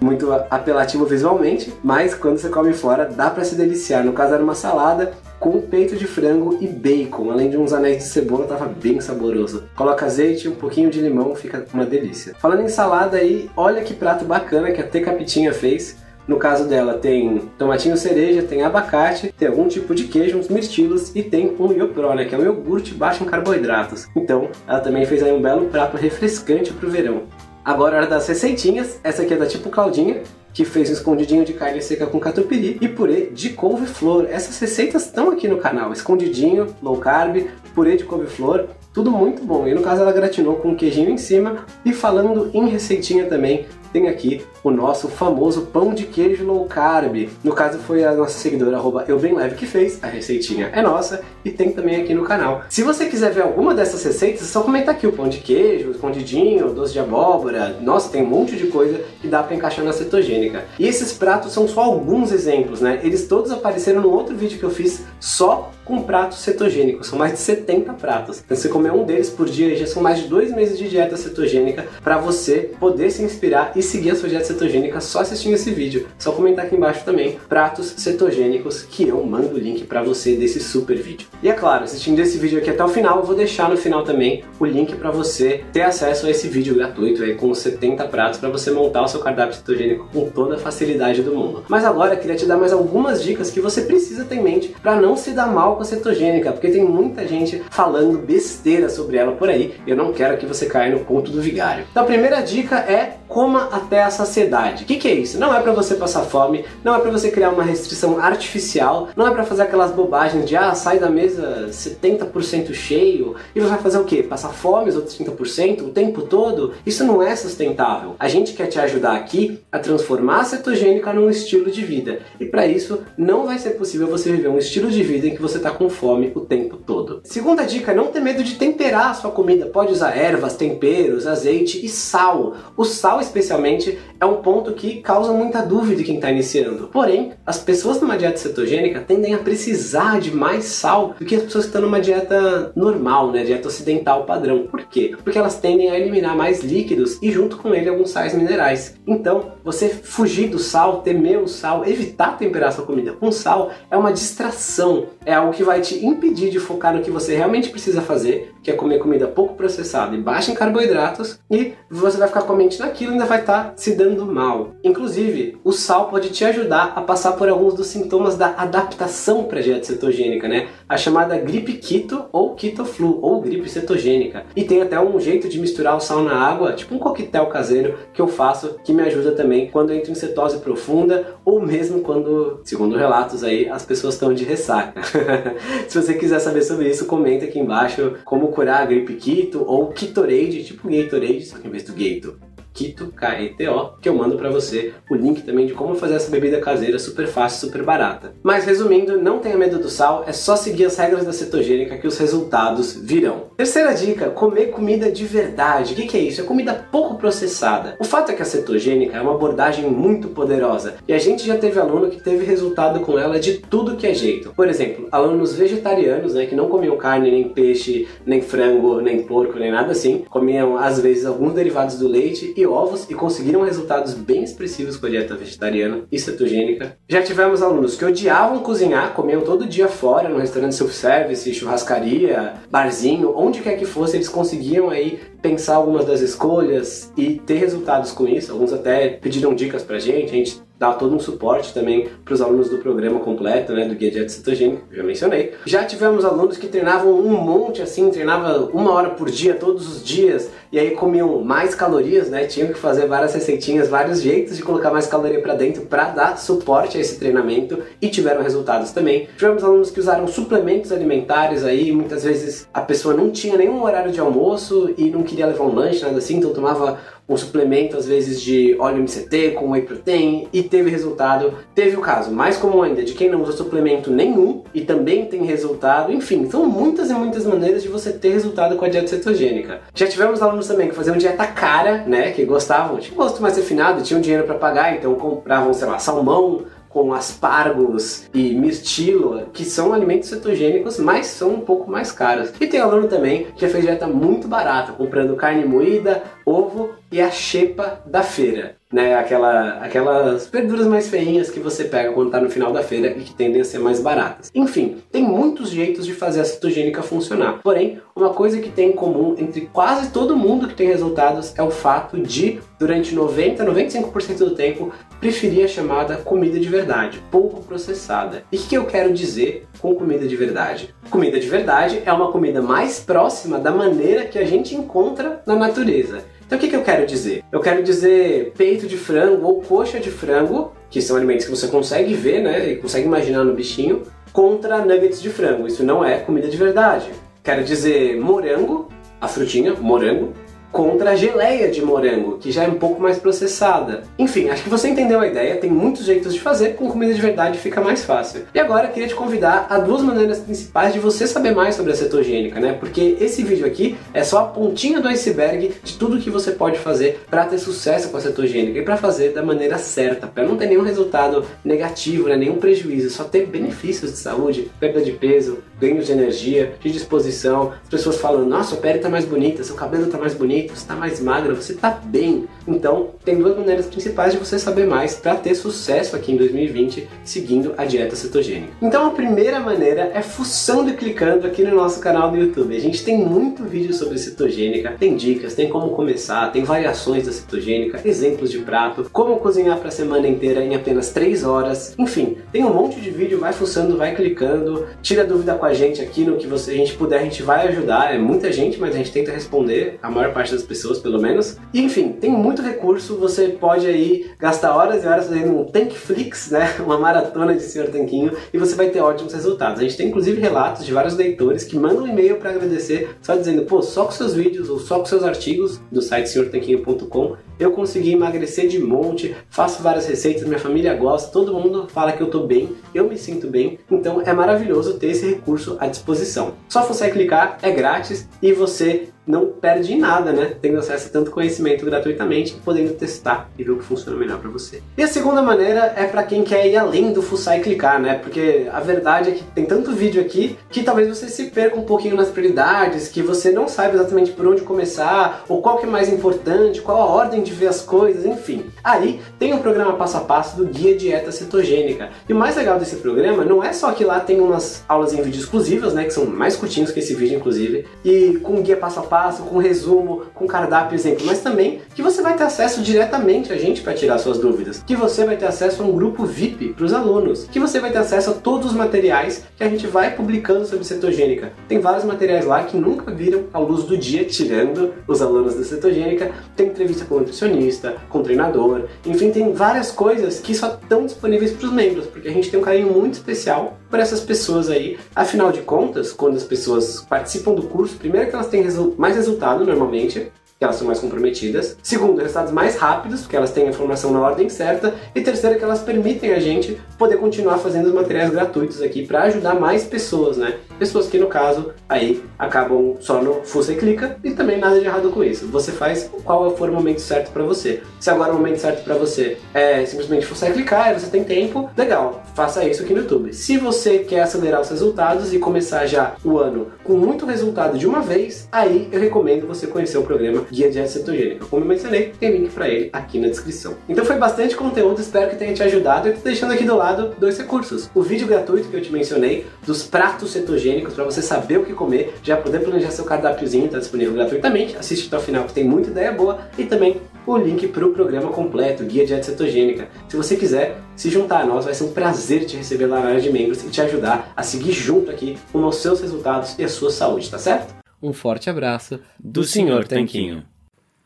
muito 0.00 0.30
apelativo 0.50 1.06
visualmente, 1.06 1.72
mas 1.82 2.14
quando 2.14 2.38
você 2.38 2.50
come 2.50 2.74
fora 2.74 3.06
dá 3.06 3.30
para 3.30 3.44
se 3.44 3.54
deliciar. 3.54 4.04
No 4.04 4.12
caso 4.12 4.34
era 4.34 4.42
uma 4.42 4.54
salada 4.54 5.12
com 5.40 5.58
peito 5.62 5.96
de 5.96 6.06
frango 6.06 6.58
e 6.60 6.68
bacon, 6.68 7.30
além 7.30 7.48
de 7.48 7.56
uns 7.56 7.72
anéis 7.72 7.96
de 7.96 8.04
cebola, 8.04 8.46
tava 8.46 8.66
bem 8.66 9.00
saboroso. 9.00 9.64
Coloca 9.74 10.04
azeite 10.04 10.46
um 10.46 10.54
pouquinho 10.54 10.90
de 10.90 11.00
limão, 11.00 11.34
fica 11.34 11.64
uma 11.72 11.86
delícia. 11.86 12.34
Falando 12.38 12.60
em 12.60 12.68
salada 12.68 13.16
aí, 13.16 13.50
olha 13.56 13.82
que 13.82 13.94
prato 13.94 14.24
bacana 14.26 14.70
que 14.70 14.80
a 14.82 14.86
T 14.86 15.00
Capitinha 15.00 15.52
fez. 15.52 15.96
No 16.28 16.36
caso 16.36 16.68
dela 16.68 16.94
tem 16.94 17.50
tomatinho 17.58 17.96
cereja, 17.96 18.42
tem 18.42 18.62
abacate, 18.62 19.34
tem 19.36 19.48
algum 19.48 19.66
tipo 19.66 19.94
de 19.94 20.04
queijo, 20.04 20.38
uns 20.38 20.48
mirtilos 20.48 21.10
e 21.16 21.22
tem 21.22 21.56
um 21.58 21.72
Iopro, 21.72 22.14
né, 22.14 22.26
que 22.26 22.34
é 22.34 22.38
um 22.38 22.44
iogurte 22.44 22.94
baixo 22.94 23.24
em 23.24 23.26
carboidratos. 23.26 24.06
Então, 24.14 24.50
ela 24.68 24.78
também 24.78 25.06
fez 25.06 25.22
aí 25.22 25.32
um 25.32 25.40
belo 25.40 25.66
prato 25.68 25.96
refrescante 25.96 26.72
pro 26.72 26.90
verão. 26.90 27.22
Agora 27.64 27.94
é 27.94 27.98
hora 27.98 28.06
das 28.06 28.28
receitinhas. 28.28 29.00
Essa 29.02 29.22
aqui 29.22 29.34
é 29.34 29.36
da 29.36 29.46
tipo 29.46 29.70
Claudinha, 29.70 30.22
que 30.52 30.64
fez 30.64 30.90
um 30.90 30.92
escondidinho 30.92 31.44
de 31.44 31.52
carne 31.52 31.80
seca 31.80 32.06
com 32.06 32.18
catupiry 32.18 32.78
e 32.80 32.88
purê 32.88 33.26
de 33.26 33.50
couve-flor. 33.50 34.26
Essas 34.28 34.58
receitas 34.58 35.06
estão 35.06 35.30
aqui 35.30 35.46
no 35.46 35.58
canal. 35.58 35.92
Escondidinho, 35.92 36.74
low 36.82 36.96
carb, 36.96 37.48
purê 37.74 37.96
de 37.96 38.04
couve-flor, 38.04 38.68
tudo 38.92 39.10
muito 39.10 39.44
bom. 39.44 39.66
E 39.66 39.74
no 39.74 39.82
caso 39.82 40.02
ela 40.02 40.12
gratinou 40.12 40.56
com 40.56 40.70
um 40.70 40.74
queijinho 40.74 41.10
em 41.10 41.18
cima. 41.18 41.64
E 41.84 41.92
falando 41.92 42.50
em 42.52 42.68
receitinha 42.68 43.26
também, 43.26 43.66
tem 43.92 44.08
aqui 44.08 44.42
o 44.62 44.70
nosso 44.70 45.08
famoso 45.08 45.62
pão 45.62 45.92
de 45.92 46.04
queijo 46.04 46.44
low 46.44 46.64
carb. 46.66 47.28
No 47.42 47.52
caso 47.52 47.78
foi 47.78 48.04
a 48.04 48.12
nossa 48.12 48.38
seguidora 48.38 48.76
arroba 48.76 49.04
eubemleve 49.08 49.56
que 49.56 49.66
fez, 49.66 50.02
a 50.02 50.06
receitinha 50.06 50.70
é 50.72 50.82
nossa 50.82 51.22
e 51.44 51.50
tem 51.50 51.72
também 51.72 52.00
aqui 52.00 52.14
no 52.14 52.22
canal. 52.22 52.62
Se 52.68 52.82
você 52.82 53.06
quiser 53.06 53.32
ver 53.32 53.42
alguma 53.42 53.74
dessas 53.74 54.02
receitas, 54.04 54.42
é 54.42 54.44
só 54.44 54.62
comentar 54.62 54.94
aqui 54.94 55.06
o 55.06 55.12
pão 55.12 55.28
de 55.28 55.38
queijo, 55.38 55.88
o 55.88 55.90
escondidinho, 55.92 56.72
doce 56.72 56.92
de 56.92 57.00
abóbora. 57.00 57.76
Nossa, 57.80 58.10
tem 58.10 58.22
um 58.22 58.26
monte 58.26 58.56
de 58.56 58.68
coisa 58.68 59.00
que 59.20 59.28
dá 59.28 59.42
para 59.42 59.56
encaixar 59.56 59.84
na 59.84 59.92
cetogênica. 59.92 60.64
E 60.78 60.86
esses 60.86 61.12
pratos 61.12 61.52
são 61.52 61.66
só 61.66 61.82
alguns 61.82 62.32
exemplos, 62.32 62.80
né? 62.80 63.00
Eles 63.02 63.26
todos 63.26 63.50
apareceram 63.50 64.02
no 64.02 64.10
outro 64.10 64.36
vídeo 64.36 64.58
que 64.58 64.64
eu 64.64 64.70
fiz 64.70 65.04
só 65.18 65.70
com 65.90 66.02
pratos 66.02 66.38
cetogênicos. 66.38 67.08
São 67.08 67.18
mais 67.18 67.32
de 67.32 67.38
70 67.40 67.94
pratos. 67.94 68.40
Então, 68.44 68.56
você 68.56 68.68
comer 68.68 68.92
um 68.92 69.04
deles 69.04 69.28
por 69.28 69.48
dia 69.48 69.74
já 69.74 69.86
são 69.86 70.00
mais 70.00 70.20
de 70.20 70.28
dois 70.28 70.54
meses 70.54 70.78
de 70.78 70.88
dieta 70.88 71.16
cetogênica 71.16 71.84
para 72.02 72.16
você 72.16 72.70
poder 72.78 73.10
se 73.10 73.22
inspirar 73.24 73.72
e 73.74 73.82
seguir 73.82 74.12
a 74.12 74.14
sua 74.14 74.28
dieta 74.28 74.44
cetogênica 74.44 75.00
só 75.00 75.20
assistindo 75.20 75.54
esse 75.54 75.72
vídeo. 75.72 76.06
Só 76.16 76.30
comentar 76.30 76.66
aqui 76.66 76.76
embaixo 76.76 77.04
também 77.04 77.38
pratos 77.48 77.94
cetogênicos 77.96 78.82
que 78.84 79.08
eu 79.08 79.20
mando 79.26 79.56
o 79.56 79.58
link 79.58 79.84
para 79.84 80.00
você 80.00 80.36
desse 80.36 80.60
super 80.60 80.96
vídeo. 80.96 81.26
E 81.42 81.48
é 81.48 81.52
claro, 81.52 81.82
assistindo 81.82 82.20
esse 82.20 82.38
vídeo 82.38 82.58
aqui 82.58 82.70
até 82.70 82.84
o 82.84 82.88
final, 82.88 83.18
eu 83.18 83.24
vou 83.24 83.34
deixar 83.34 83.68
no 83.68 83.76
final 83.76 84.04
também 84.04 84.44
o 84.60 84.64
link 84.64 84.94
para 84.94 85.10
você 85.10 85.64
ter 85.72 85.82
acesso 85.82 86.26
a 86.26 86.30
esse 86.30 86.46
vídeo 86.46 86.76
gratuito 86.76 87.24
aí 87.24 87.34
com 87.34 87.52
70 87.52 88.06
pratos 88.06 88.38
para 88.38 88.48
você 88.48 88.70
montar 88.70 89.02
o 89.02 89.08
seu 89.08 89.18
cardápio 89.18 89.56
cetogênico 89.56 90.08
com 90.12 90.30
toda 90.30 90.54
a 90.54 90.58
facilidade 90.58 91.22
do 91.22 91.34
mundo. 91.34 91.64
Mas 91.68 91.84
agora 91.84 92.14
eu 92.14 92.18
queria 92.18 92.36
te 92.36 92.46
dar 92.46 92.56
mais 92.56 92.72
algumas 92.72 93.20
dicas 93.20 93.50
que 93.50 93.60
você 93.60 93.82
precisa 93.82 94.24
ter 94.24 94.36
em 94.36 94.42
mente 94.42 94.68
para 94.80 95.00
não 95.00 95.16
se 95.16 95.32
dar 95.32 95.48
mal 95.48 95.79
com 95.80 95.82
a 95.82 95.86
cetogênica, 95.86 96.52
porque 96.52 96.68
tem 96.68 96.84
muita 96.84 97.26
gente 97.26 97.62
falando 97.70 98.18
besteira 98.18 98.90
sobre 98.90 99.16
ela 99.16 99.32
por 99.32 99.48
aí. 99.48 99.80
Eu 99.86 99.96
não 99.96 100.12
quero 100.12 100.36
que 100.36 100.44
você 100.44 100.66
caia 100.66 100.94
no 100.94 101.06
ponto 101.06 101.30
do 101.30 101.40
vigário. 101.40 101.86
Então 101.90 102.02
a 102.02 102.06
primeira 102.06 102.42
dica 102.42 102.76
é 102.80 103.16
coma 103.30 103.68
até 103.70 104.02
a 104.02 104.10
saciedade. 104.10 104.82
O 104.82 104.86
que, 104.86 104.96
que, 104.96 105.08
é 105.08 105.14
isso? 105.14 105.38
Não 105.38 105.54
é 105.54 105.60
para 105.62 105.72
você 105.72 105.94
passar 105.94 106.22
fome, 106.22 106.64
não 106.84 106.96
é 106.96 106.98
para 106.98 107.12
você 107.12 107.30
criar 107.30 107.50
uma 107.50 107.62
restrição 107.62 108.18
artificial, 108.18 109.08
não 109.16 109.26
é 109.26 109.30
para 109.30 109.44
fazer 109.44 109.62
aquelas 109.62 109.92
bobagens 109.92 110.44
de 110.44 110.56
ah, 110.56 110.74
sai 110.74 110.98
da 110.98 111.08
mesa 111.08 111.68
70% 111.70 112.74
cheio 112.74 113.36
e 113.54 113.60
você 113.60 113.68
vai 113.68 113.78
fazer 113.78 113.98
o 113.98 114.04
quê? 114.04 114.22
Passar 114.22 114.48
fome 114.48 114.90
os 114.90 114.96
outros 114.96 115.16
30% 115.16 115.82
o 115.82 115.90
tempo 115.90 116.22
todo? 116.22 116.74
Isso 116.84 117.04
não 117.04 117.22
é 117.22 117.34
sustentável. 117.36 118.16
A 118.18 118.28
gente 118.28 118.52
quer 118.52 118.66
te 118.66 118.80
ajudar 118.80 119.14
aqui 119.14 119.60
a 119.70 119.78
transformar 119.78 120.40
a 120.40 120.44
cetogênica 120.44 121.12
num 121.12 121.30
estilo 121.30 121.70
de 121.70 121.84
vida. 121.84 122.18
E 122.40 122.44
para 122.44 122.66
isso 122.66 123.02
não 123.16 123.46
vai 123.46 123.58
ser 123.58 123.70
possível 123.70 124.08
você 124.08 124.32
viver 124.32 124.48
um 124.48 124.58
estilo 124.58 124.90
de 124.90 125.04
vida 125.04 125.28
em 125.28 125.36
que 125.36 125.42
você 125.42 125.58
está 125.58 125.70
com 125.70 125.88
fome 125.88 126.32
o 126.34 126.40
tempo 126.40 126.76
todo. 126.76 127.20
Segunda 127.22 127.64
dica, 127.64 127.94
não 127.94 128.08
ter 128.08 128.20
medo 128.20 128.42
de 128.42 128.56
temperar 128.56 129.10
a 129.10 129.14
sua 129.14 129.30
comida. 129.30 129.66
Pode 129.66 129.92
usar 129.92 130.16
ervas, 130.16 130.56
temperos, 130.56 131.28
azeite 131.28 131.84
e 131.84 131.88
sal. 131.88 132.56
O 132.76 132.84
sal 132.84 133.19
especialmente, 133.20 133.98
é 134.18 134.24
um 134.24 134.36
ponto 134.36 134.72
que 134.72 135.00
causa 135.00 135.32
muita 135.32 135.62
dúvida 135.62 136.00
em 136.00 136.04
quem 136.04 136.14
está 136.16 136.30
iniciando. 136.30 136.88
Porém, 136.88 137.32
as 137.44 137.58
pessoas 137.58 138.00
numa 138.00 138.16
dieta 138.16 138.36
cetogênica 138.36 139.00
tendem 139.00 139.34
a 139.34 139.38
precisar 139.38 140.20
de 140.20 140.34
mais 140.34 140.64
sal 140.64 141.14
do 141.18 141.24
que 141.24 141.34
as 141.34 141.42
pessoas 141.42 141.64
que 141.64 141.68
estão 141.68 141.82
numa 141.82 142.00
dieta 142.00 142.72
normal, 142.74 143.30
né, 143.30 143.44
dieta 143.44 143.68
ocidental 143.68 144.24
padrão. 144.24 144.66
Por 144.66 144.84
quê? 144.84 145.14
Porque 145.22 145.38
elas 145.38 145.58
tendem 145.58 145.90
a 145.90 145.98
eliminar 145.98 146.36
mais 146.36 146.62
líquidos 146.62 147.18
e 147.22 147.30
junto 147.30 147.56
com 147.56 147.74
ele 147.74 147.88
alguns 147.88 148.10
sais 148.10 148.34
minerais. 148.34 148.94
Então, 149.06 149.52
você 149.64 149.88
fugir 149.88 150.48
do 150.48 150.58
sal, 150.58 151.02
temer 151.02 151.38
o 151.38 151.48
sal, 151.48 151.86
evitar 151.86 152.36
temperar 152.38 152.72
sua 152.72 152.86
comida 152.86 153.12
com 153.12 153.30
sal 153.32 153.70
é 153.90 153.96
uma 153.96 154.12
distração, 154.12 155.06
é 155.24 155.34
algo 155.34 155.52
que 155.52 155.62
vai 155.62 155.80
te 155.80 156.04
impedir 156.04 156.50
de 156.50 156.58
focar 156.58 156.94
no 156.94 157.02
que 157.02 157.10
você 157.10 157.36
realmente 157.36 157.68
precisa 157.68 158.00
fazer, 158.00 158.52
que 158.62 158.70
é 158.70 158.74
comer 158.74 158.98
comida 158.98 159.26
pouco 159.26 159.54
processada 159.54 160.14
e 160.14 160.20
baixa 160.20 160.50
em 160.50 160.54
carboidratos, 160.54 161.38
e 161.50 161.72
você 161.90 162.18
vai 162.18 162.28
ficar 162.28 162.42
com 162.42 162.52
a 162.52 162.56
mente 162.56 162.78
naquilo 162.78 163.09
ainda 163.10 163.26
vai 163.26 163.40
estar 163.40 163.64
tá 163.64 163.72
se 163.76 163.94
dando 163.94 164.26
mal. 164.26 164.72
Inclusive, 164.82 165.58
o 165.64 165.72
sal 165.72 166.08
pode 166.08 166.30
te 166.30 166.44
ajudar 166.44 166.92
a 166.96 167.00
passar 167.00 167.32
por 167.32 167.48
alguns 167.48 167.74
dos 167.74 167.86
sintomas 167.86 168.36
da 168.36 168.54
adaptação 168.56 169.44
para 169.44 169.58
a 169.58 169.62
dieta 169.62 169.84
cetogênica, 169.84 170.48
né? 170.48 170.68
A 170.88 170.96
chamada 170.96 171.36
gripe 171.38 171.74
keto 171.74 172.24
ou 172.32 172.54
keto 172.54 172.84
flu 172.84 173.18
ou 173.22 173.40
gripe 173.40 173.68
cetogênica. 173.68 174.44
E 174.54 174.64
tem 174.64 174.82
até 174.82 175.00
um 175.00 175.18
jeito 175.20 175.48
de 175.48 175.60
misturar 175.60 175.96
o 175.96 176.00
sal 176.00 176.22
na 176.22 176.34
água, 176.34 176.72
tipo 176.72 176.94
um 176.94 176.98
coquetel 176.98 177.46
caseiro 177.46 177.94
que 178.12 178.20
eu 178.20 178.28
faço 178.28 178.76
que 178.84 178.92
me 178.92 179.02
ajuda 179.02 179.32
também 179.32 179.68
quando 179.70 179.90
eu 179.90 179.96
entro 179.96 180.12
em 180.12 180.14
cetose 180.14 180.58
profunda 180.58 181.34
ou 181.44 181.60
mesmo 181.60 182.00
quando, 182.00 182.60
segundo 182.64 182.96
relatos 182.96 183.42
aí, 183.44 183.68
as 183.68 183.84
pessoas 183.84 184.14
estão 184.14 184.32
de 184.32 184.44
ressaca. 184.44 185.00
se 185.88 186.00
você 186.00 186.14
quiser 186.14 186.40
saber 186.40 186.62
sobre 186.62 186.88
isso, 186.88 187.06
comenta 187.06 187.44
aqui 187.44 187.58
embaixo 187.58 188.14
como 188.24 188.48
curar 188.48 188.82
a 188.82 188.86
gripe 188.86 189.14
keto 189.14 189.64
ou 189.66 189.88
Ketorade, 189.88 190.64
tipo 190.64 190.88
Gatorade, 190.88 191.44
só 191.44 191.58
que 191.58 191.68
em 191.68 191.70
vez 191.70 191.84
do 191.84 191.92
Gator 191.92 192.49
Keto, 192.72 193.08
K-E-T-O, 193.08 193.98
que 194.00 194.08
eu 194.08 194.14
mando 194.14 194.36
para 194.36 194.50
você 194.50 194.92
o 195.10 195.14
link 195.14 195.42
também 195.42 195.66
de 195.66 195.72
como 195.72 195.94
fazer 195.94 196.14
essa 196.14 196.30
bebida 196.30 196.60
caseira 196.60 196.98
super 196.98 197.26
fácil, 197.26 197.66
super 197.68 197.82
barata. 197.82 198.34
Mas 198.42 198.64
resumindo, 198.64 199.20
não 199.20 199.38
tenha 199.38 199.56
medo 199.56 199.78
do 199.78 199.88
sal, 199.88 200.24
é 200.26 200.32
só 200.32 200.56
seguir 200.56 200.86
as 200.86 200.96
regras 200.96 201.24
da 201.24 201.32
cetogênica 201.32 201.98
que 201.98 202.06
os 202.06 202.18
resultados 202.18 202.94
virão. 202.94 203.50
Terceira 203.56 203.92
dica, 203.94 204.30
comer 204.30 204.66
comida 204.66 205.10
de 205.10 205.24
verdade. 205.24 205.92
O 205.92 205.96
que, 205.96 206.06
que 206.06 206.16
é 206.16 206.20
isso? 206.20 206.40
É 206.40 206.44
comida 206.44 206.86
pouco 206.90 207.16
processada. 207.16 207.96
O 207.98 208.04
fato 208.04 208.30
é 208.30 208.34
que 208.34 208.42
a 208.42 208.46
cetogênica 208.46 209.16
é 209.16 209.20
uma 209.20 209.34
abordagem 209.34 209.88
muito 209.88 210.28
poderosa 210.28 210.94
e 211.06 211.12
a 211.12 211.18
gente 211.18 211.46
já 211.46 211.56
teve 211.56 211.78
aluno 211.78 212.08
que 212.10 212.22
teve 212.22 212.44
resultado 212.44 213.00
com 213.00 213.18
ela 213.18 213.38
de 213.38 213.58
tudo 213.58 213.96
que 213.96 214.06
é 214.06 214.14
jeito. 214.14 214.52
Por 214.54 214.68
exemplo, 214.68 215.08
alunos 215.10 215.54
vegetarianos, 215.54 216.34
né, 216.34 216.46
que 216.46 216.54
não 216.54 216.68
comiam 216.68 216.96
carne, 216.96 217.30
nem 217.30 217.48
peixe, 217.48 218.08
nem 218.24 218.40
frango, 218.40 219.00
nem 219.00 219.22
porco, 219.22 219.58
nem 219.58 219.70
nada 219.70 219.92
assim, 219.92 220.24
comiam 220.28 220.76
às 220.76 221.00
vezes 221.00 221.26
alguns 221.26 221.54
derivados 221.54 221.98
do 221.98 222.08
leite 222.08 222.54
e 222.60 222.66
ovos 222.66 223.06
e 223.08 223.14
conseguiram 223.14 223.62
resultados 223.62 224.14
bem 224.14 224.42
expressivos 224.42 224.96
com 224.96 225.06
a 225.06 225.10
dieta 225.10 225.34
vegetariana 225.34 226.02
e 226.10 226.18
cetogênica. 226.18 226.96
Já 227.08 227.22
tivemos 227.22 227.62
alunos 227.62 227.96
que 227.96 228.04
odiavam 228.04 228.60
cozinhar, 228.60 229.12
comiam 229.14 229.40
todo 229.40 229.66
dia 229.66 229.88
fora, 229.88 230.28
no 230.28 230.38
restaurante 230.38 230.74
self-service, 230.74 231.52
churrascaria, 231.54 232.54
barzinho, 232.70 233.32
onde 233.36 233.60
quer 233.60 233.76
que 233.76 233.84
fosse, 233.86 234.16
eles 234.16 234.28
conseguiam 234.28 234.90
aí 234.90 235.18
pensar 235.40 235.76
algumas 235.76 236.04
das 236.04 236.20
escolhas 236.20 237.12
e 237.16 237.34
ter 237.34 237.54
resultados 237.54 238.12
com 238.12 238.26
isso. 238.26 238.52
Alguns 238.52 238.72
até 238.72 239.08
pediram 239.08 239.54
dicas 239.54 239.82
pra 239.82 239.98
gente, 239.98 240.30
a 240.30 240.36
gente 240.36 240.60
dá 240.80 240.94
todo 240.94 241.14
um 241.14 241.20
suporte 241.20 241.74
também 241.74 242.08
para 242.24 242.32
os 242.32 242.40
alunos 242.40 242.70
do 242.70 242.78
programa 242.78 243.20
completo, 243.20 243.74
né, 243.74 243.86
do 243.86 243.94
Guia 243.94 244.10
Dieta 244.10 244.30
Cetogênica, 244.30 244.82
que 244.88 244.96
já 244.96 245.02
mencionei. 245.02 245.52
Já 245.66 245.84
tivemos 245.84 246.24
alunos 246.24 246.56
que 246.56 246.68
treinavam 246.68 247.12
um 247.12 247.38
monte 247.38 247.82
assim, 247.82 248.10
treinava 248.10 248.70
uma 248.72 248.90
hora 248.92 249.10
por 249.10 249.30
dia, 249.30 249.52
todos 249.52 249.86
os 249.86 250.02
dias, 250.02 250.50
e 250.72 250.78
aí 250.78 250.92
comiam 250.92 251.42
mais 251.42 251.74
calorias, 251.74 252.28
né, 252.28 252.44
tinham 252.44 252.68
que 252.68 252.78
fazer 252.78 253.06
várias 253.06 253.34
receitinhas, 253.34 253.88
vários 253.88 254.22
jeitos 254.22 254.56
de 254.56 254.62
colocar 254.62 254.90
mais 254.90 255.06
caloria 255.06 255.40
para 255.40 255.54
dentro 255.54 255.82
para 255.82 256.10
dar 256.10 256.38
suporte 256.38 256.96
a 256.96 257.00
esse 257.00 257.18
treinamento 257.18 257.78
e 258.00 258.08
tiveram 258.08 258.42
resultados 258.42 258.92
também. 258.92 259.28
Tivemos 259.36 259.64
alunos 259.64 259.90
que 259.90 260.00
usaram 260.00 260.26
suplementos 260.26 260.92
alimentares 260.92 261.64
aí, 261.64 261.92
muitas 261.92 262.24
vezes 262.24 262.68
a 262.72 262.80
pessoa 262.80 263.14
não 263.14 263.30
tinha 263.30 263.56
nenhum 263.56 263.82
horário 263.82 264.12
de 264.12 264.20
almoço 264.20 264.94
e 264.96 265.10
não 265.10 265.22
queria 265.22 265.46
levar 265.46 265.64
um 265.64 265.74
lanche, 265.74 266.02
nada 266.02 266.18
assim, 266.18 266.36
então 266.36 266.52
tomava 266.52 266.98
um 267.30 267.36
suplemento 267.36 267.96
às 267.96 268.06
vezes 268.06 268.42
de 268.42 268.76
óleo 268.80 269.02
MCT 269.02 269.52
com 269.52 269.70
whey 269.70 269.82
protein 269.82 270.48
e 270.52 270.64
teve 270.64 270.90
resultado. 270.90 271.54
Teve 271.74 271.96
o 271.96 272.00
caso 272.00 272.32
mais 272.32 272.56
comum 272.56 272.82
ainda 272.82 273.04
de 273.04 273.14
quem 273.14 273.30
não 273.30 273.40
usa 273.40 273.52
suplemento 273.52 274.10
nenhum 274.10 274.64
e 274.74 274.80
também 274.80 275.26
tem 275.26 275.44
resultado. 275.44 276.12
Enfim, 276.12 276.50
são 276.50 276.66
muitas 276.66 277.08
e 277.08 277.14
muitas 277.14 277.46
maneiras 277.46 277.84
de 277.84 277.88
você 277.88 278.12
ter 278.12 278.32
resultado 278.32 278.76
com 278.76 278.84
a 278.84 278.88
dieta 278.88 279.06
cetogênica. 279.06 279.80
Já 279.94 280.08
tivemos 280.08 280.42
alunos 280.42 280.59
também 280.66 280.88
que 280.88 280.94
faziam 280.94 281.16
dieta 281.16 281.46
cara, 281.46 282.04
né, 282.06 282.32
que 282.32 282.44
gostavam, 282.44 282.98
tinham 282.98 283.16
gosto 283.16 283.42
mais 283.42 283.56
refinado, 283.56 284.02
tinham 284.02 284.20
dinheiro 284.20 284.44
para 284.44 284.54
pagar, 284.54 284.96
então 284.96 285.14
compravam, 285.14 285.72
sei 285.72 285.86
lá, 285.86 285.98
salmão, 285.98 286.64
com 286.88 287.14
aspargos 287.14 288.28
e 288.34 288.52
mirtilo, 288.54 289.46
que 289.52 289.64
são 289.64 289.92
alimentos 289.92 290.28
cetogênicos, 290.28 290.98
mas 290.98 291.26
são 291.26 291.50
um 291.50 291.60
pouco 291.60 291.88
mais 291.88 292.10
caros. 292.10 292.52
E 292.60 292.66
tem 292.66 292.80
aluno 292.80 293.06
também 293.06 293.46
que 293.54 293.60
já 293.64 293.68
fez 293.68 293.84
dieta 293.84 294.08
muito 294.08 294.48
barata, 294.48 294.92
comprando 294.92 295.36
carne 295.36 295.64
moída, 295.64 296.22
ovo 296.44 296.90
e 297.10 297.20
a 297.20 297.30
xepa 297.30 298.00
da 298.04 298.22
feira 298.22 298.79
né? 298.92 299.14
Aquela, 299.14 299.78
aquelas 299.78 300.48
verduras 300.48 300.86
mais 300.86 301.08
feinhas 301.08 301.50
que 301.50 301.60
você 301.60 301.84
pega 301.84 302.12
quando 302.12 302.28
está 302.28 302.40
no 302.40 302.50
final 302.50 302.72
da 302.72 302.82
feira 302.82 303.08
e 303.16 303.22
que 303.22 303.34
tendem 303.34 303.60
a 303.60 303.64
ser 303.64 303.78
mais 303.78 304.00
baratas. 304.00 304.50
Enfim, 304.54 304.98
tem 305.10 305.22
muitos 305.22 305.70
jeitos 305.70 306.04
de 306.04 306.12
fazer 306.12 306.40
a 306.40 306.44
cetogênica 306.44 307.02
funcionar. 307.02 307.60
Porém, 307.62 308.00
uma 308.14 308.30
coisa 308.30 308.60
que 308.60 308.70
tem 308.70 308.90
em 308.90 308.92
comum 308.92 309.34
entre 309.38 309.62
quase 309.72 310.10
todo 310.10 310.36
mundo 310.36 310.68
que 310.68 310.74
tem 310.74 310.88
resultados 310.88 311.54
é 311.56 311.62
o 311.62 311.70
fato 311.70 312.18
de, 312.20 312.60
durante 312.78 313.14
90, 313.14 313.64
95% 313.64 314.38
do 314.38 314.54
tempo, 314.54 314.92
preferir 315.20 315.64
a 315.64 315.68
chamada 315.68 316.16
comida 316.16 316.58
de 316.58 316.68
verdade, 316.68 317.22
pouco 317.30 317.62
processada. 317.62 318.44
E 318.50 318.56
o 318.56 318.60
que 318.60 318.74
eu 318.74 318.86
quero 318.86 319.12
dizer 319.12 319.66
com 319.78 319.94
comida 319.94 320.26
de 320.26 320.36
verdade? 320.36 320.94
Comida 321.10 321.38
de 321.38 321.48
verdade 321.48 322.02
é 322.04 322.12
uma 322.12 322.32
comida 322.32 322.60
mais 322.60 323.00
próxima 323.00 323.58
da 323.58 323.70
maneira 323.70 324.24
que 324.24 324.38
a 324.38 324.44
gente 324.44 324.74
encontra 324.74 325.42
na 325.46 325.54
natureza. 325.54 326.24
Então 326.50 326.58
o 326.58 326.60
que, 326.60 326.66
que 326.66 326.74
eu 326.74 326.82
quero 326.82 327.06
dizer? 327.06 327.44
Eu 327.52 327.60
quero 327.60 327.80
dizer 327.80 328.52
peito 328.58 328.88
de 328.88 328.96
frango 328.96 329.46
ou 329.46 329.62
coxa 329.62 330.00
de 330.00 330.10
frango, 330.10 330.72
que 330.90 331.00
são 331.00 331.16
alimentos 331.16 331.44
que 331.44 331.50
você 331.52 331.68
consegue 331.68 332.12
ver, 332.12 332.42
né, 332.42 332.70
e 332.70 332.76
consegue 332.76 333.06
imaginar 333.06 333.44
no 333.44 333.54
bichinho, 333.54 334.02
contra 334.32 334.84
nuggets 334.84 335.22
de 335.22 335.30
frango. 335.30 335.68
Isso 335.68 335.84
não 335.84 336.04
é 336.04 336.18
comida 336.18 336.48
de 336.48 336.56
verdade. 336.56 337.08
Quero 337.44 337.62
dizer 337.62 338.20
morango, 338.20 338.88
a 339.20 339.28
frutinha, 339.28 339.74
morango, 339.74 340.32
contra 340.72 341.10
a 341.10 341.16
geleia 341.16 341.70
de 341.70 341.82
morango, 341.84 342.38
que 342.38 342.50
já 342.50 342.64
é 342.64 342.68
um 342.68 342.74
pouco 342.74 343.00
mais 343.00 343.18
processada. 343.18 344.02
Enfim, 344.18 344.48
acho 344.48 344.62
que 344.62 344.68
você 344.68 344.88
entendeu 344.88 345.20
a 345.20 345.26
ideia, 345.26 345.56
tem 345.56 345.70
muitos 345.70 346.04
jeitos 346.04 346.32
de 346.32 346.40
fazer, 346.40 346.74
com 346.76 346.88
comida 346.88 347.12
de 347.12 347.20
verdade 347.20 347.58
fica 347.58 347.80
mais 347.80 348.04
fácil. 348.04 348.42
E 348.54 348.58
agora 348.58 348.88
queria 348.88 349.08
te 349.08 349.14
convidar 349.14 349.66
a 349.68 349.78
duas 349.78 350.02
maneiras 350.02 350.38
principais 350.38 350.92
de 350.92 350.98
você 350.98 351.26
saber 351.26 351.54
mais 351.54 351.74
sobre 351.74 351.92
a 351.92 351.94
cetogênica, 351.94 352.60
né? 352.60 352.72
Porque 352.78 353.16
esse 353.20 353.42
vídeo 353.42 353.66
aqui 353.66 353.96
é 354.14 354.22
só 354.22 354.40
a 354.40 354.44
pontinha 354.44 355.00
do 355.00 355.08
iceberg 355.08 355.72
de 355.82 355.98
tudo 355.98 356.18
que 356.18 356.30
você 356.30 356.52
pode 356.52 356.78
fazer 356.78 357.20
para 357.28 357.44
ter 357.44 357.58
sucesso 357.58 358.08
com 358.10 358.16
a 358.16 358.20
cetogênica 358.20 358.78
e 358.78 358.82
para 358.82 358.96
fazer 358.96 359.32
da 359.32 359.42
maneira 359.42 359.78
certa, 359.78 360.26
para 360.26 360.44
não 360.44 360.56
ter 360.56 360.66
nenhum 360.66 360.82
resultado 360.82 361.44
negativo, 361.64 362.28
né? 362.28 362.36
nenhum 362.36 362.56
prejuízo, 362.56 363.10
só 363.10 363.24
ter 363.24 363.46
benefícios 363.46 364.12
de 364.12 364.18
saúde, 364.18 364.70
perda 364.78 365.00
de 365.00 365.12
peso, 365.12 365.58
ganhos 365.80 366.06
de 366.06 366.12
energia, 366.12 366.74
de 366.80 366.90
disposição. 366.90 367.72
As 367.82 367.88
pessoas 367.88 368.16
falam: 368.16 368.44
"Nossa, 368.44 368.74
a 368.74 368.78
pele 368.78 368.98
tá 368.98 369.08
mais 369.08 369.24
bonita, 369.24 369.64
seu 369.64 369.74
cabelo 369.74 370.06
tá 370.06 370.18
mais 370.18 370.34
bonito, 370.34 370.59
você 370.68 370.74
está 370.74 370.94
mais 370.94 371.20
magra, 371.20 371.54
você 371.54 371.72
está 371.72 371.90
bem. 371.90 372.46
Então, 372.68 373.10
tem 373.24 373.38
duas 373.38 373.56
maneiras 373.56 373.86
principais 373.86 374.32
de 374.32 374.38
você 374.38 374.58
saber 374.58 374.86
mais 374.86 375.14
para 375.14 375.34
ter 375.34 375.54
sucesso 375.54 376.14
aqui 376.14 376.32
em 376.32 376.36
2020 376.36 377.08
seguindo 377.24 377.74
a 377.76 377.84
dieta 377.84 378.14
cetogênica. 378.14 378.72
Então, 378.82 379.06
a 379.06 379.10
primeira 379.10 379.58
maneira 379.58 380.10
é 380.14 380.22
fuçando 380.22 380.90
e 380.90 380.94
clicando 380.94 381.46
aqui 381.46 381.64
no 381.64 381.74
nosso 381.74 382.00
canal 382.00 382.30
do 382.30 382.36
YouTube. 382.36 382.76
A 382.76 382.80
gente 382.80 383.02
tem 383.02 383.16
muito 383.16 383.64
vídeo 383.64 383.94
sobre 383.94 384.18
cetogênica, 384.18 384.94
tem 384.98 385.16
dicas, 385.16 385.54
tem 385.54 385.68
como 385.68 385.90
começar, 385.90 386.52
tem 386.52 386.62
variações 386.62 387.24
da 387.24 387.32
cetogênica, 387.32 388.00
exemplos 388.04 388.50
de 388.50 388.58
prato, 388.58 389.08
como 389.12 389.38
cozinhar 389.38 389.78
para 389.78 389.88
a 389.88 389.92
semana 389.92 390.28
inteira 390.28 390.62
em 390.62 390.74
apenas 390.74 391.10
3 391.10 391.44
horas. 391.44 391.94
Enfim, 391.98 392.36
tem 392.52 392.64
um 392.64 392.72
monte 392.72 393.00
de 393.00 393.10
vídeo, 393.10 393.40
vai 393.40 393.52
fuçando, 393.52 393.96
vai 393.96 394.14
clicando, 394.14 394.86
tira 395.02 395.24
dúvida 395.24 395.54
com 395.54 395.66
a 395.66 395.70
a 395.70 395.74
gente 395.74 396.02
aqui 396.02 396.24
no 396.24 396.36
que 396.36 396.46
você, 396.46 396.72
a 396.72 396.76
gente 396.76 396.94
puder, 396.94 397.20
a 397.20 397.22
gente 397.22 397.42
vai 397.42 397.68
ajudar. 397.68 398.14
É 398.14 398.18
muita 398.18 398.52
gente, 398.52 398.78
mas 398.78 398.94
a 398.94 398.98
gente 398.98 399.12
tenta 399.12 399.30
responder, 399.30 399.98
a 400.02 400.10
maior 400.10 400.32
parte 400.32 400.49
das 400.50 400.62
pessoas, 400.62 400.98
pelo 400.98 401.20
menos. 401.20 401.56
Enfim, 401.72 402.12
tem 402.12 402.30
muito 402.30 402.62
recurso, 402.62 403.16
você 403.16 403.48
pode 403.48 403.86
aí 403.86 404.30
gastar 404.38 404.74
horas 404.74 405.04
e 405.04 405.06
horas 405.06 405.26
fazendo 405.26 405.58
um 405.58 405.64
Tankflix, 405.64 406.50
né? 406.50 406.76
Uma 406.84 406.98
maratona 406.98 407.54
de 407.54 407.62
Senhor 407.62 407.88
Tanquinho, 407.88 408.32
e 408.52 408.58
você 408.58 408.74
vai 408.74 408.90
ter 408.90 409.00
ótimos 409.00 409.32
resultados. 409.32 409.80
A 409.80 409.82
gente 409.82 409.96
tem 409.96 410.08
inclusive 410.08 410.40
relatos 410.40 410.84
de 410.84 410.92
vários 410.92 411.14
leitores 411.14 411.64
que 411.64 411.78
mandam 411.78 412.04
um 412.04 412.08
e-mail 412.08 412.36
para 412.36 412.50
agradecer, 412.50 413.16
só 413.22 413.36
dizendo, 413.36 413.62
pô, 413.62 413.82
só 413.82 414.04
com 414.04 414.12
seus 414.12 414.34
vídeos 414.34 414.68
ou 414.68 414.78
só 414.78 414.98
com 414.98 415.06
seus 415.06 415.22
artigos 415.22 415.80
do 415.90 416.02
site 416.02 416.28
senhortanquinho.com 416.28 417.36
eu 417.60 417.72
consegui 417.72 418.12
emagrecer 418.12 418.66
de 418.66 418.78
monte, 418.78 419.36
faço 419.50 419.82
várias 419.82 420.06
receitas, 420.06 420.44
minha 420.44 420.58
família 420.58 420.94
gosta, 420.94 421.30
todo 421.30 421.52
mundo 421.52 421.86
fala 421.88 422.12
que 422.12 422.22
eu 422.22 422.30
tô 422.30 422.46
bem, 422.46 422.74
eu 422.94 423.06
me 423.06 423.18
sinto 423.18 423.48
bem, 423.48 423.78
então 423.90 424.22
é 424.22 424.32
maravilhoso 424.32 424.94
ter 424.94 425.08
esse 425.08 425.26
recurso 425.26 425.76
à 425.78 425.86
disposição. 425.86 426.54
Só 426.70 426.82
você 426.82 427.10
clicar, 427.10 427.58
é 427.60 427.70
grátis 427.70 428.26
e 428.40 428.52
você 428.54 429.10
não 429.26 429.46
perde 429.46 429.92
em 429.92 429.98
nada, 429.98 430.32
né? 430.32 430.54
Tendo 430.60 430.78
acesso 430.78 431.08
a 431.08 431.10
tanto 431.10 431.30
conhecimento 431.30 431.84
gratuitamente, 431.84 432.54
podendo 432.64 432.94
testar 432.94 433.50
e 433.58 433.64
ver 433.64 433.72
o 433.72 433.76
que 433.76 433.84
funciona 433.84 434.18
melhor 434.18 434.38
para 434.38 434.50
você. 434.50 434.82
E 434.96 435.02
a 435.02 435.08
segunda 435.08 435.42
maneira 435.42 435.92
é 435.96 436.06
para 436.06 436.22
quem 436.22 436.42
quer 436.42 436.66
ir 436.66 436.76
além 436.76 437.12
do 437.12 437.22
fuçar 437.22 437.58
e 437.58 437.62
clicar, 437.62 438.00
né? 438.00 438.14
Porque 438.14 438.68
a 438.72 438.80
verdade 438.80 439.30
é 439.30 439.32
que 439.32 439.44
tem 439.44 439.64
tanto 439.64 439.92
vídeo 439.92 440.20
aqui 440.20 440.58
que 440.68 440.82
talvez 440.82 441.08
você 441.08 441.28
se 441.28 441.44
perca 441.50 441.78
um 441.78 441.84
pouquinho 441.84 442.16
nas 442.16 442.28
prioridades, 442.28 443.08
que 443.08 443.22
você 443.22 443.50
não 443.50 443.68
saiba 443.68 443.94
exatamente 443.94 444.32
por 444.32 444.46
onde 444.46 444.62
começar, 444.62 445.44
ou 445.48 445.60
qual 445.60 445.78
que 445.78 445.86
é 445.86 445.88
mais 445.88 446.08
importante, 446.08 446.80
qual 446.80 447.00
a 447.00 447.06
ordem 447.06 447.42
de 447.42 447.52
ver 447.52 447.68
as 447.68 447.82
coisas, 447.82 448.24
enfim. 448.24 448.66
Aí 448.82 449.20
tem 449.38 449.52
o 449.52 449.56
um 449.56 449.60
programa 449.60 449.92
passo 449.94 450.16
a 450.16 450.20
passo 450.20 450.56
do 450.56 450.64
Guia 450.64 450.96
Dieta 450.96 451.30
Cetogênica. 451.30 452.10
E 452.28 452.32
o 452.32 452.36
mais 452.36 452.56
legal 452.56 452.78
desse 452.78 452.96
programa 452.96 453.44
não 453.44 453.62
é 453.62 453.72
só 453.72 453.92
que 453.92 454.04
lá 454.04 454.20
tem 454.20 454.40
umas 454.40 454.84
aulas 454.88 455.12
em 455.12 455.22
vídeo 455.22 455.40
exclusivas, 455.40 455.94
né? 455.94 456.04
Que 456.04 456.10
são 456.10 456.24
mais 456.24 456.56
curtinhos 456.56 456.90
que 456.90 457.00
esse 457.00 457.14
vídeo, 457.14 457.36
inclusive, 457.36 457.86
e 458.04 458.38
com 458.42 458.60
guia 458.62 458.76
passo 458.76 459.00
a 459.00 459.02
passo 459.10 459.42
com 459.42 459.58
resumo, 459.58 460.22
com 460.32 460.46
cardápio 460.46 460.94
exemplo, 460.94 461.26
mas 461.26 461.40
também 461.40 461.80
que 461.94 462.00
você 462.00 462.22
vai 462.22 462.36
ter 462.36 462.44
acesso 462.44 462.80
diretamente 462.80 463.52
a 463.52 463.56
gente 463.56 463.82
para 463.82 463.92
tirar 463.92 464.18
suas 464.18 464.38
dúvidas, 464.38 464.82
que 464.86 464.94
você 464.94 465.24
vai 465.24 465.36
ter 465.36 465.46
acesso 465.46 465.82
a 465.82 465.86
um 465.86 465.92
grupo 465.92 466.24
VIP 466.24 466.68
para 466.68 466.84
os 466.84 466.94
alunos, 466.94 467.44
que 467.50 467.58
você 467.58 467.80
vai 467.80 467.90
ter 467.90 467.98
acesso 467.98 468.30
a 468.30 468.34
todos 468.34 468.68
os 468.68 468.72
materiais 468.72 469.44
que 469.56 469.64
a 469.64 469.68
gente 469.68 469.86
vai 469.88 470.14
publicando 470.14 470.64
sobre 470.64 470.84
cetogênica. 470.84 471.52
Tem 471.66 471.80
vários 471.80 472.04
materiais 472.04 472.46
lá 472.46 472.62
que 472.62 472.76
nunca 472.76 473.10
viram 473.10 473.44
a 473.52 473.58
luz 473.58 473.82
do 473.82 473.98
dia, 473.98 474.24
tirando 474.24 474.94
os 475.08 475.20
alunos 475.20 475.54
da 475.54 475.64
cetogênica. 475.64 476.30
Tem 476.54 476.68
entrevista 476.68 477.04
com 477.04 477.16
nutricionista, 477.16 477.96
com 478.08 478.22
treinador, 478.22 478.84
enfim, 479.04 479.30
tem 479.32 479.52
várias 479.52 479.90
coisas 479.90 480.38
que 480.38 480.54
só 480.54 480.78
estão 480.80 481.04
disponíveis 481.04 481.50
para 481.52 481.66
os 481.66 481.72
membros, 481.72 482.06
porque 482.06 482.28
a 482.28 482.32
gente 482.32 482.50
tem 482.50 482.60
um 482.60 482.62
carinho 482.62 482.92
muito 482.92 483.14
especial 483.14 483.79
por 483.90 483.98
essas 483.98 484.20
pessoas 484.20 484.70
aí. 484.70 484.98
Afinal 485.14 485.50
de 485.50 485.60
contas, 485.62 486.12
quando 486.12 486.36
as 486.36 486.44
pessoas 486.44 487.00
participam 487.02 487.52
do 487.52 487.64
curso, 487.64 487.96
primeiro 487.96 488.28
que 488.28 488.34
elas 488.34 488.46
têm 488.46 488.62
mais 488.62 488.76
mais 488.96 489.16
resultado 489.16 489.66
normalmente, 489.66 490.30
que 490.58 490.64
elas 490.64 490.76
são 490.76 490.86
mais 490.86 491.00
comprometidas. 491.00 491.76
Segundo, 491.82 492.18
resultados 492.18 492.52
mais 492.52 492.76
rápidos, 492.76 493.22
porque 493.22 493.36
elas 493.36 493.50
têm 493.50 493.66
a 493.66 493.70
informação 493.70 494.12
na 494.12 494.20
ordem 494.20 494.48
certa. 494.48 494.94
E 495.14 495.20
terceiro, 495.22 495.58
que 495.58 495.64
elas 495.64 495.80
permitem 495.80 496.32
a 496.32 496.38
gente 496.38 496.78
poder 496.98 497.16
continuar 497.16 497.58
fazendo 497.58 497.86
os 497.86 497.94
materiais 497.94 498.30
gratuitos 498.30 498.82
aqui 498.82 499.06
para 499.06 499.22
ajudar 499.22 499.58
mais 499.58 499.84
pessoas, 499.84 500.36
né? 500.36 500.58
Pessoas 500.80 501.08
que, 501.08 501.18
no 501.18 501.26
caso, 501.26 501.74
aí 501.86 502.24
acabam 502.38 502.96
só 503.00 503.20
no 503.20 503.42
fuça 503.44 503.70
e 503.74 503.76
clica 503.76 504.16
e 504.24 504.30
também 504.30 504.56
nada 504.56 504.80
de 504.80 504.86
errado 504.86 505.10
com 505.10 505.22
isso. 505.22 505.46
Você 505.48 505.72
faz 505.72 506.10
qual 506.24 506.56
for 506.56 506.70
o 506.70 506.72
momento 506.72 507.02
certo 507.02 507.30
para 507.32 507.42
você. 507.42 507.82
Se 508.00 508.08
agora 508.08 508.32
o 508.32 508.36
momento 508.36 508.56
certo 508.56 508.82
para 508.82 508.94
você 508.94 509.36
é 509.52 509.84
simplesmente 509.84 510.24
fuça 510.24 510.48
e 510.48 510.54
clicar 510.54 510.90
e 510.90 510.98
você 510.98 511.08
tem 511.08 511.22
tempo, 511.22 511.68
legal, 511.76 512.22
faça 512.34 512.64
isso 512.64 512.82
aqui 512.82 512.94
no 512.94 513.00
YouTube. 513.00 513.34
Se 513.34 513.58
você 513.58 513.98
quer 513.98 514.22
acelerar 514.22 514.62
os 514.62 514.70
resultados 514.70 515.34
e 515.34 515.38
começar 515.38 515.84
já 515.84 516.14
o 516.24 516.38
ano 516.38 516.68
com 516.82 516.94
muito 516.94 517.26
resultado 517.26 517.76
de 517.76 517.86
uma 517.86 518.00
vez, 518.00 518.48
aí 518.50 518.88
eu 518.90 518.98
recomendo 518.98 519.46
você 519.46 519.66
conhecer 519.66 519.98
o 519.98 520.02
programa 520.02 520.46
Guia 520.50 520.70
Dieta 520.70 520.88
Cetogênica. 520.88 521.44
Como 521.44 521.62
eu 521.62 521.68
mencionei, 521.68 522.14
tem 522.18 522.32
link 522.32 522.52
para 522.52 522.70
ele 522.70 522.88
aqui 522.90 523.18
na 523.18 523.28
descrição. 523.28 523.74
Então 523.86 524.02
foi 524.02 524.16
bastante 524.16 524.56
conteúdo, 524.56 524.98
espero 524.98 525.28
que 525.28 525.36
tenha 525.36 525.52
te 525.52 525.62
ajudado. 525.62 526.08
Eu 526.08 526.14
tô 526.14 526.20
deixando 526.22 526.54
aqui 526.54 526.64
do 526.64 526.74
lado 526.74 527.14
dois 527.18 527.36
recursos. 527.36 527.90
O 527.94 528.00
vídeo 528.00 528.26
gratuito 528.26 528.70
que 528.70 528.76
eu 528.78 528.80
te 528.80 528.90
mencionei 528.90 529.44
dos 529.66 529.82
pratos 529.82 530.32
cetogênicos 530.32 530.69
para 530.78 531.04
você 531.04 531.20
saber 531.22 531.58
o 531.58 531.64
que 531.64 531.72
comer, 531.72 532.14
já 532.22 532.36
poder 532.36 532.60
planejar 532.60 532.90
seu 532.90 533.04
cardápiozinho, 533.04 533.66
está 533.66 533.78
disponível 533.78 534.14
gratuitamente. 534.14 534.76
Assiste 534.76 535.06
até 535.08 535.16
o 535.16 535.20
final 535.20 535.44
que 535.44 535.52
tem 535.52 535.64
muita 535.64 535.90
ideia 535.90 536.12
boa 536.12 536.38
e 536.56 536.64
também 536.64 537.00
o 537.26 537.36
link 537.36 537.68
para 537.68 537.86
o 537.86 537.92
programa 537.92 538.30
completo, 538.30 538.84
Guia 538.84 539.06
Dieta 539.06 539.24
Cetogênica. 539.24 539.88
Se 540.08 540.16
você 540.16 540.36
quiser 540.36 540.78
se 540.96 541.10
juntar 541.10 541.42
a 541.42 541.46
nós, 541.46 541.64
vai 541.64 541.74
ser 541.74 541.84
um 541.84 541.92
prazer 541.92 542.44
te 542.44 542.56
receber 542.56 542.86
lá 542.86 543.00
na 543.00 543.08
área 543.08 543.20
de 543.20 543.30
membros 543.30 543.62
e 543.64 543.68
te 543.68 543.80
ajudar 543.80 544.32
a 544.36 544.42
seguir 544.42 544.72
junto 544.72 545.10
aqui 545.10 545.38
com 545.52 545.64
os 545.64 545.76
seus 545.76 546.00
resultados 546.00 546.58
e 546.58 546.64
a 546.64 546.68
sua 546.68 546.90
saúde, 546.90 547.30
tá 547.30 547.38
certo? 547.38 547.74
Um 548.02 548.12
forte 548.12 548.48
abraço 548.48 549.00
do, 549.18 549.40
do 549.40 549.44
Sr. 549.44 549.86
Tanquinho. 549.86 550.44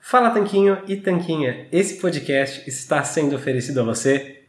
Fala 0.06 0.30
Tanquinho 0.30 0.78
e 0.86 0.96
Tanquinha, 0.96 1.66
esse 1.72 1.94
podcast 1.94 2.68
está 2.68 3.02
sendo 3.02 3.34
oferecido 3.34 3.80
a 3.80 3.84
você 3.84 4.33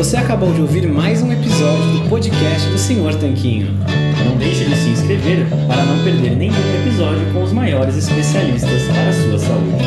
Você 0.00 0.16
acabou 0.16 0.50
de 0.54 0.62
ouvir 0.62 0.88
mais 0.88 1.20
um 1.20 1.30
episódio 1.30 1.92
do 1.92 2.08
podcast 2.08 2.66
do 2.70 2.78
Senhor 2.78 3.14
Tanquinho. 3.16 3.74
Não 4.24 4.38
deixe 4.38 4.64
de 4.64 4.74
se 4.74 4.88
inscrever 4.88 5.46
para 5.68 5.84
não 5.84 6.02
perder 6.02 6.34
nenhum 6.36 6.54
episódio 6.80 7.30
com 7.34 7.42
os 7.42 7.52
maiores 7.52 7.96
especialistas 7.96 8.84
para 8.84 9.10
a 9.10 9.12
sua 9.12 9.38
saúde. 9.38 9.84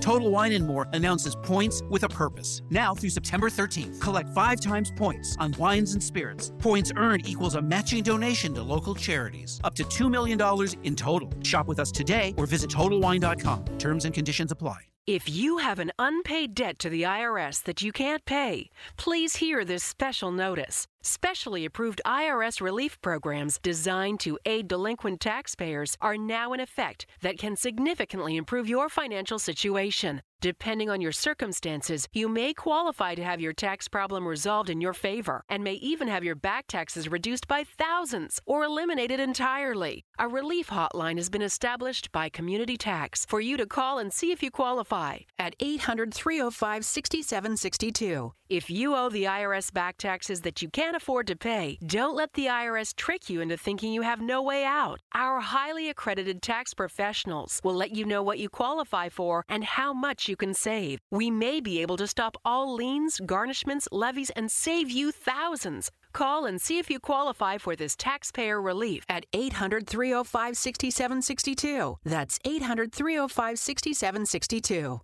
Total 0.00 0.32
Wine 0.32 0.56
and 0.56 0.64
More 0.66 0.88
announces 0.94 1.34
points 1.42 1.82
with 1.90 2.04
a 2.04 2.08
purpose. 2.08 2.62
Now 2.70 2.94
through 2.94 3.10
September 3.10 3.50
13th, 3.50 4.00
collect 4.00 4.30
five 4.30 4.60
times 4.60 4.90
points 4.96 5.36
on 5.38 5.52
wines 5.58 5.92
and 5.92 6.02
spirits. 6.02 6.52
Points 6.58 6.90
earned 6.96 7.28
equals 7.28 7.54
a 7.54 7.60
matching 7.60 8.02
donation 8.02 8.54
to 8.54 8.62
local 8.62 8.94
charities, 8.94 9.60
up 9.62 9.74
to 9.74 9.84
$2 9.84 10.10
million 10.10 10.40
in 10.84 10.96
total. 10.96 11.28
Shop 11.42 11.68
with 11.68 11.78
us 11.78 11.92
today 11.92 12.32
or 12.38 12.46
visit 12.46 12.70
TotalWine.com. 12.70 13.66
Terms 13.76 14.06
and 14.06 14.14
conditions 14.14 14.50
apply. 14.50 14.86
If 15.06 15.28
you 15.28 15.58
have 15.58 15.80
an 15.80 15.92
unpaid 15.98 16.54
debt 16.54 16.78
to 16.78 16.88
the 16.88 17.02
IRS 17.02 17.62
that 17.64 17.82
you 17.82 17.92
can't 17.92 18.24
pay, 18.24 18.70
please 18.96 19.36
hear 19.36 19.62
this 19.62 19.84
special 19.84 20.32
notice. 20.32 20.86
Specially 21.06 21.66
approved 21.66 22.00
IRS 22.06 22.62
relief 22.62 22.98
programs 23.02 23.58
designed 23.58 24.20
to 24.20 24.38
aid 24.46 24.68
delinquent 24.68 25.20
taxpayers 25.20 25.98
are 26.00 26.16
now 26.16 26.54
in 26.54 26.60
effect 26.60 27.04
that 27.20 27.36
can 27.36 27.56
significantly 27.56 28.36
improve 28.38 28.70
your 28.70 28.88
financial 28.88 29.38
situation. 29.38 30.22
Depending 30.44 30.90
on 30.90 31.00
your 31.00 31.10
circumstances, 31.10 32.06
you 32.12 32.28
may 32.28 32.52
qualify 32.52 33.14
to 33.14 33.24
have 33.24 33.40
your 33.40 33.54
tax 33.54 33.88
problem 33.88 34.28
resolved 34.28 34.68
in 34.68 34.78
your 34.78 34.92
favor 34.92 35.42
and 35.48 35.64
may 35.64 35.72
even 35.74 36.06
have 36.06 36.22
your 36.22 36.34
back 36.34 36.66
taxes 36.66 37.08
reduced 37.08 37.48
by 37.48 37.64
thousands 37.64 38.42
or 38.44 38.64
eliminated 38.64 39.20
entirely. 39.20 40.04
A 40.18 40.28
relief 40.28 40.68
hotline 40.68 41.16
has 41.16 41.30
been 41.30 41.40
established 41.40 42.12
by 42.12 42.28
Community 42.28 42.76
Tax 42.76 43.24
for 43.24 43.40
you 43.40 43.56
to 43.56 43.64
call 43.64 43.98
and 43.98 44.12
see 44.12 44.32
if 44.32 44.42
you 44.42 44.50
qualify 44.50 45.20
at 45.38 45.54
800 45.60 46.12
305 46.12 46.84
6762. 46.84 48.34
If 48.50 48.68
you 48.68 48.94
owe 48.94 49.08
the 49.08 49.24
IRS 49.24 49.72
back 49.72 49.96
taxes 49.96 50.42
that 50.42 50.60
you 50.60 50.68
can't 50.94 51.02
afford 51.02 51.26
to 51.26 51.36
pay, 51.36 51.78
don't 51.84 52.14
let 52.14 52.32
the 52.34 52.46
IRS 52.46 52.94
trick 52.94 53.28
you 53.28 53.40
into 53.40 53.56
thinking 53.56 53.92
you 53.92 54.02
have 54.02 54.20
no 54.20 54.40
way 54.40 54.64
out. 54.64 55.00
Our 55.14 55.40
highly 55.40 55.90
accredited 55.90 56.40
tax 56.40 56.72
professionals 56.74 57.60
will 57.64 57.74
let 57.74 57.96
you 57.96 58.04
know 58.04 58.22
what 58.22 58.38
you 58.38 58.48
qualify 58.48 59.08
for 59.08 59.44
and 59.48 59.64
how 59.64 59.92
much 59.92 60.28
you 60.28 60.36
can 60.36 60.54
save. 60.54 61.00
We 61.10 61.30
may 61.30 61.60
be 61.60 61.82
able 61.82 61.96
to 61.96 62.06
stop 62.06 62.36
all 62.44 62.74
liens, 62.74 63.20
garnishments, 63.20 63.88
levies, 63.90 64.30
and 64.36 64.50
save 64.50 64.90
you 64.90 65.10
thousands. 65.10 65.90
Call 66.12 66.46
and 66.46 66.60
see 66.60 66.78
if 66.78 66.88
you 66.88 67.00
qualify 67.00 67.58
for 67.58 67.74
this 67.74 67.96
taxpayer 67.96 68.60
relief 68.60 69.02
at 69.08 69.26
800 69.32 69.88
305 69.88 70.56
6762. 70.56 71.98
That's 72.04 72.38
800 72.44 72.92
305 72.92 73.58
6762. 73.58 75.00